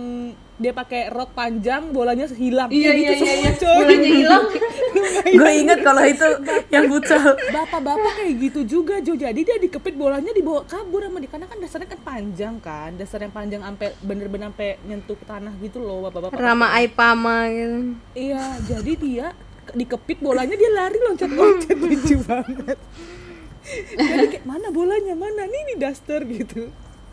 dia 0.58 0.72
pakai 0.72 1.08
rok 1.08 1.32
panjang 1.32 1.92
bolanya 1.92 2.26
hilang 2.26 2.72
Iya, 2.72 2.90
iya, 2.90 3.12
gitu 3.12 3.14
iya, 3.20 3.34
iya. 3.36 3.52
semua, 3.52 3.52
coy. 3.54 3.78
Bolanya 3.78 4.10
hilang. 4.10 4.46
gue 5.38 5.52
inget 5.54 5.80
kalau 5.82 6.04
itu 6.04 6.28
yang 6.68 6.88
futsal 6.88 7.22
bapak-bapak 7.48 8.12
kayak 8.16 8.34
gitu 8.40 8.60
juga 8.66 8.98
Jo 9.00 9.14
jadi 9.14 9.36
dia 9.36 9.58
dikepit 9.58 9.94
bolanya 9.94 10.32
dibawa 10.32 10.64
kabur 10.64 11.04
sama 11.04 11.18
dia 11.18 11.28
karena 11.28 11.46
kan 11.46 11.58
dasarnya 11.58 11.90
kan 11.90 12.00
panjang 12.02 12.56
kan 12.58 12.92
dasar 12.96 13.20
yang 13.20 13.30
panjang 13.30 13.60
sampai 13.60 13.92
bener-bener 14.00 14.48
sampai 14.48 14.80
nyentuh 14.82 15.18
tanah 15.20 15.52
gitu 15.60 15.78
loh 15.78 16.08
bapak-bapak 16.08 16.38
Rama 16.38 16.68
Aipama 16.72 17.38
gitu 17.48 17.80
Iya, 18.14 18.44
jadi 18.64 18.92
dia 18.96 19.28
ke- 19.64 19.76
dikepit 19.76 20.18
bolanya 20.20 20.56
dia 20.56 20.72
lari 20.72 20.98
loncat-loncat 20.98 21.76
lucu 21.84 22.16
banget. 22.24 22.78
Jadi 23.92 24.26
kayak 24.32 24.46
mana 24.46 24.68
bolanya 24.70 25.12
mana 25.14 25.44
nih 25.44 25.62
nih 25.66 25.78
daster 25.78 26.24
gitu. 26.24 26.72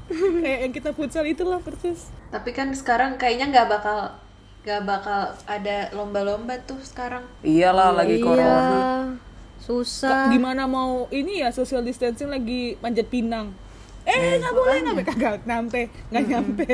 kayak 0.45 0.59
yang 0.63 0.73
kita 0.73 0.91
futsal 0.91 1.25
itulah 1.25 1.59
persis. 1.59 2.13
Tapi 2.29 2.51
kan 2.51 2.71
sekarang 2.71 3.17
kayaknya 3.17 3.51
nggak 3.51 3.69
bakal 3.71 3.99
nggak 4.65 4.83
bakal 4.83 5.21
ada 5.45 5.93
lomba-lomba 5.93 6.57
tuh 6.65 6.81
sekarang. 6.81 7.25
iyalah 7.41 7.93
lagi 7.93 8.17
corona 8.19 8.41
iya 8.41 8.85
susah 9.61 10.29
Gimana 10.29 10.65
mau 10.65 11.09
ini 11.09 11.41
ya 11.41 11.49
social 11.49 11.81
distancing 11.81 12.29
lagi 12.29 12.77
manjat 12.79 13.09
pinang. 13.09 13.53
Eh 14.05 14.37
nggak 14.37 14.53
boleh 14.53 14.77
nggak 14.81 14.95
boleh. 14.95 15.07
kagak 15.07 15.37
nyampe 15.45 15.89
nggak 16.09 16.25
nyampe. 16.27 16.69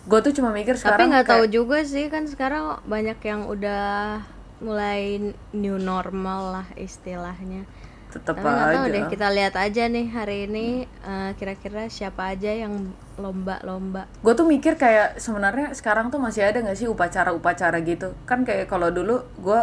gue 0.00 0.18
tuh 0.24 0.32
cuma 0.32 0.48
mikir 0.50 0.74
tapi 0.74 0.80
sekarang 0.80 1.08
nggak 1.12 1.28
tahu 1.28 1.44
kayak- 1.44 1.52
juga 1.52 1.78
sih 1.84 2.08
kan 2.08 2.24
sekarang 2.24 2.80
banyak 2.88 3.20
yang 3.20 3.44
udah 3.44 4.24
mulai 4.60 5.20
new 5.52 5.76
normal 5.76 6.56
lah 6.56 6.66
istilahnya 6.74 7.68
tetep 8.10 8.34
tapi 8.34 8.42
nggak 8.42 8.68
tahu 8.74 8.84
aja. 8.84 8.92
deh 8.92 9.04
kita 9.06 9.28
lihat 9.30 9.54
aja 9.54 9.82
nih 9.86 10.06
hari 10.10 10.36
ini 10.50 10.66
eh, 10.84 11.30
kira-kira 11.38 11.86
siapa 11.86 12.34
aja 12.34 12.50
yang 12.50 12.90
lomba-lomba. 13.16 14.10
Gue 14.20 14.34
tuh 14.34 14.48
mikir 14.48 14.74
kayak 14.74 15.22
sebenarnya 15.22 15.72
sekarang 15.76 16.10
tuh 16.10 16.18
masih 16.18 16.42
ada 16.42 16.58
nggak 16.58 16.78
sih 16.78 16.88
upacara-upacara 16.90 17.78
gitu? 17.86 18.16
Kan 18.26 18.42
kayak 18.42 18.66
kalau 18.66 18.90
dulu 18.90 19.22
gue 19.38 19.60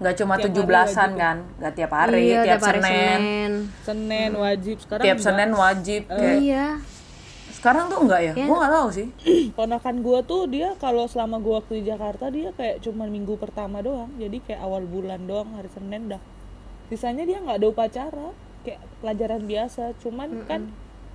nggak 0.00 0.14
cuma 0.16 0.34
tujuh 0.38 0.62
belasan 0.64 1.18
kan? 1.18 1.44
Nggak 1.58 1.74
tiap 1.76 1.92
hari 1.92 2.32
iya 2.32 2.40
tiap 2.46 2.62
tiap 2.62 2.62
hari 2.70 2.80
senin. 2.80 2.94
Senin. 2.94 3.52
Senin 3.84 4.30
wajib 4.38 4.76
sekarang 4.80 5.04
tiap 5.04 5.18
enggak. 5.18 5.26
senin 5.26 5.50
wajib 5.52 6.02
kayak 6.08 6.36
iya. 6.40 6.66
sekarang 7.50 7.84
tuh 7.92 7.98
enggak 8.06 8.20
ya? 8.24 8.32
Gue 8.38 8.56
nggak 8.56 8.72
tahu 8.72 8.88
sih. 8.94 9.08
Ponakan 9.58 9.96
gue 10.00 10.18
tuh 10.24 10.42
dia 10.48 10.68
kalau 10.78 11.04
selama 11.10 11.36
gue 11.42 11.54
waktu 11.58 11.72
di 11.82 11.84
Jakarta 11.90 12.30
dia 12.30 12.54
kayak 12.54 12.80
cuma 12.86 13.04
minggu 13.10 13.36
pertama 13.36 13.82
doang. 13.84 14.08
Jadi 14.16 14.40
kayak 14.46 14.62
awal 14.62 14.86
bulan 14.86 15.26
doang 15.26 15.58
hari 15.58 15.68
Senin 15.68 16.16
dah. 16.16 16.22
Sisanya 16.90 17.22
dia 17.22 17.38
nggak 17.38 17.62
ada 17.62 17.68
upacara, 17.70 18.28
kayak 18.66 18.82
pelajaran 18.98 19.42
biasa. 19.46 19.94
Cuman 20.02 20.44
kan 20.44 20.68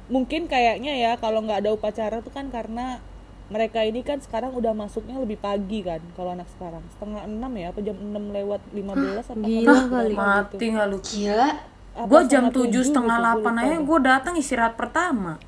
mungkin 0.07 0.45
kayaknya 0.45 0.93
ya 0.95 1.11
kalau 1.17 1.41
nggak 1.43 1.65
ada 1.65 1.71
upacara 1.73 2.21
tuh 2.21 2.31
kan 2.31 2.47
karena 2.53 3.01
mereka 3.45 3.85
ini 3.85 4.01
kan 4.01 4.17
sekarang 4.17 4.57
udah 4.57 4.73
masuknya 4.73 5.21
lebih 5.21 5.37
pagi 5.37 5.85
kan 5.85 6.01
kalau 6.17 6.33
anak 6.33 6.49
sekarang 6.57 6.81
setengah 6.97 7.29
enam 7.29 7.51
ya 7.53 7.69
apa 7.69 7.79
jam 7.85 7.93
enam 7.93 8.33
lewat 8.33 8.61
15 8.73 9.21
apa 9.21 9.45
gila 9.45 9.69
apa 9.69 9.85
kali. 9.85 10.09
gitu. 10.09 10.17
mati 10.17 10.65
nggak 10.73 10.87
lu 10.89 10.99
Gila. 11.01 11.49
Gue 11.95 12.21
jam 12.27 12.51
tujuh 12.51 12.83
setengah 12.83 13.17
gua 13.17 13.23
delapan 13.23 13.53
aja 13.63 13.75
gue 13.79 13.99
datang 14.03 14.33
istirahat 14.35 14.73
pertama 14.75 15.39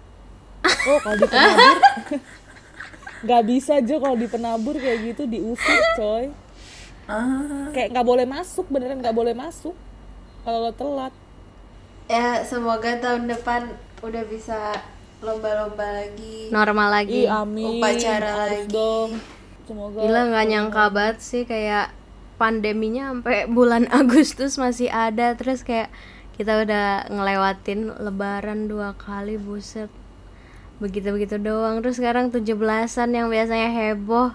Oh 0.63 0.99
kalau 1.03 1.17
di 1.19 1.27
penabur 1.27 1.77
nggak 3.25 3.43
bisa 3.49 3.71
aja 3.81 3.95
kalau 3.97 4.17
di 4.17 4.27
penabur 4.29 4.75
kayak 4.77 4.97
gitu 5.13 5.23
diusir 5.25 5.81
coy. 5.97 6.25
Ah, 7.07 7.71
kayak 7.73 7.95
nggak 7.95 8.07
boleh 8.07 8.25
masuk 8.29 8.67
beneran 8.69 8.99
nggak 8.99 9.15
boleh 9.15 9.33
masuk 9.33 9.73
kalau 10.47 10.63
lo 10.63 10.71
telat. 10.71 11.11
Ya 12.07 12.39
semoga 12.47 12.95
tahun 13.03 13.27
depan 13.27 13.67
udah 13.99 14.23
bisa 14.31 14.71
lomba-lomba 15.19 15.83
lagi. 15.83 16.47
Normal 16.55 17.03
lagi. 17.03 17.27
Ih, 17.27 17.27
amin. 17.27 17.83
Upacara 17.83 18.47
Harus 18.47 18.63
lagi. 18.63 18.71
dong. 18.71 19.11
Semoga 19.67 19.99
gila 19.99 20.21
nggak 20.31 20.45
nyangka 20.47 20.83
banget 20.95 21.17
sih 21.19 21.43
kayak 21.43 21.91
pandeminya 22.39 23.11
sampai 23.11 23.43
bulan 23.59 23.91
Agustus 23.91 24.55
masih 24.55 24.87
ada. 24.87 25.35
Terus 25.35 25.67
kayak 25.67 25.91
kita 26.39 26.63
udah 26.63 27.11
ngelewatin 27.11 27.99
lebaran 27.99 28.71
dua 28.71 28.95
kali 28.95 29.35
buset. 29.35 29.91
Begitu 30.79 31.11
begitu 31.11 31.35
doang. 31.43 31.83
Terus 31.83 31.99
sekarang 31.99 32.31
17-an 32.31 33.11
yang 33.11 33.27
biasanya 33.27 33.67
heboh. 33.67 34.31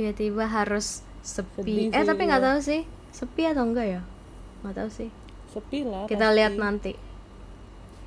Tiba-tiba 0.00 0.48
harus 0.48 1.04
sepi. 1.20 1.92
Sedih 1.92 1.92
eh 1.92 2.04
tapi 2.08 2.24
nggak 2.24 2.40
tahu 2.40 2.58
sih. 2.64 2.88
Sepi 3.12 3.44
atau 3.44 3.68
enggak 3.68 4.00
ya? 4.00 4.02
Nggak 4.64 4.80
tahu 4.80 4.88
sih 4.88 5.12
sepi 5.52 5.84
lah 5.84 6.04
kita 6.04 6.26
pasti. 6.26 6.36
lihat 6.36 6.54
nanti 6.56 6.92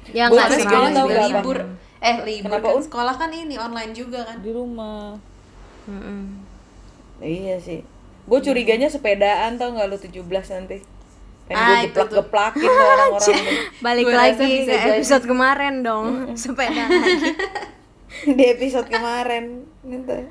ya 0.08 0.28
nggak 0.28 0.50
sekolah 0.60 0.90
juga 0.92 1.16
libur 1.24 1.58
eh 2.00 2.18
libur 2.22 2.50
Kenapa, 2.52 2.68
kan 2.68 2.76
Un? 2.76 2.84
sekolah 2.84 3.16
kan 3.16 3.32
ini 3.32 3.56
online 3.56 3.92
juga 3.92 4.20
kan 4.24 4.38
di 4.40 4.50
rumah 4.50 5.18
Mm-mm. 5.86 6.42
iya 7.22 7.56
sih. 7.56 7.86
Gue 8.26 8.42
curiganya 8.42 8.86
sepedaan 8.86 9.54
tau 9.56 9.70
nggak 9.70 9.86
lu 9.86 9.96
17 9.96 10.18
nanti. 10.26 10.82
Pengen 11.46 11.54
Ah, 11.56 11.78
gue 11.78 11.86
geplak-geplakin 11.86 12.66
tuh 12.66 12.86
orang-orang 12.88 13.38
balik 13.86 14.06
Gua 14.06 14.18
lagi 14.18 14.50
ke 14.60 14.66
jadi. 14.68 14.98
episode 14.98 15.24
kemarin 15.24 15.74
dong 15.80 16.08
sepeda 16.42 16.90
lagi 16.90 17.38
di 18.38 18.44
episode 18.48 18.88
kemarin 18.88 19.62
gitu. 19.84 20.26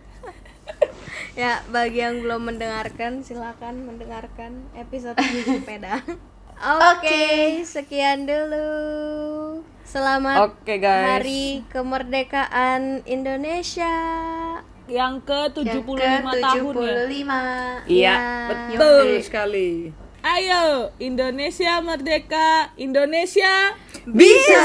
Ya, 1.34 1.62
bagi 1.68 1.98
yang 1.98 2.18
belum 2.20 2.46
mendengarkan, 2.46 3.22
silakan 3.22 3.86
mendengarkan 3.86 4.58
episode 4.74 5.14
sepeda. 5.44 6.02
Oke, 6.64 7.20
sekian 7.60 8.24
dulu. 8.24 8.72
Selamat 9.84 10.48
Oke 10.48 10.80
guys. 10.80 11.20
Hari 11.20 11.60
Kemerdekaan 11.68 13.04
Indonesia. 13.04 13.92
yang 14.84 15.20
ke 15.20 15.48
75 15.50 15.96
yang 15.96 16.24
ke 16.24 16.40
tahun 16.40 16.72
ya 16.74 16.92
75 17.04 17.84
Iya, 17.84 18.14
Ya. 18.16 18.16
betul 18.48 19.06
sekali. 19.20 19.92
ayo 20.20 20.64
Indonesia 20.98 21.80
merdeka 21.80 22.68
Indonesia 22.76 23.72
Bisa. 24.06 24.64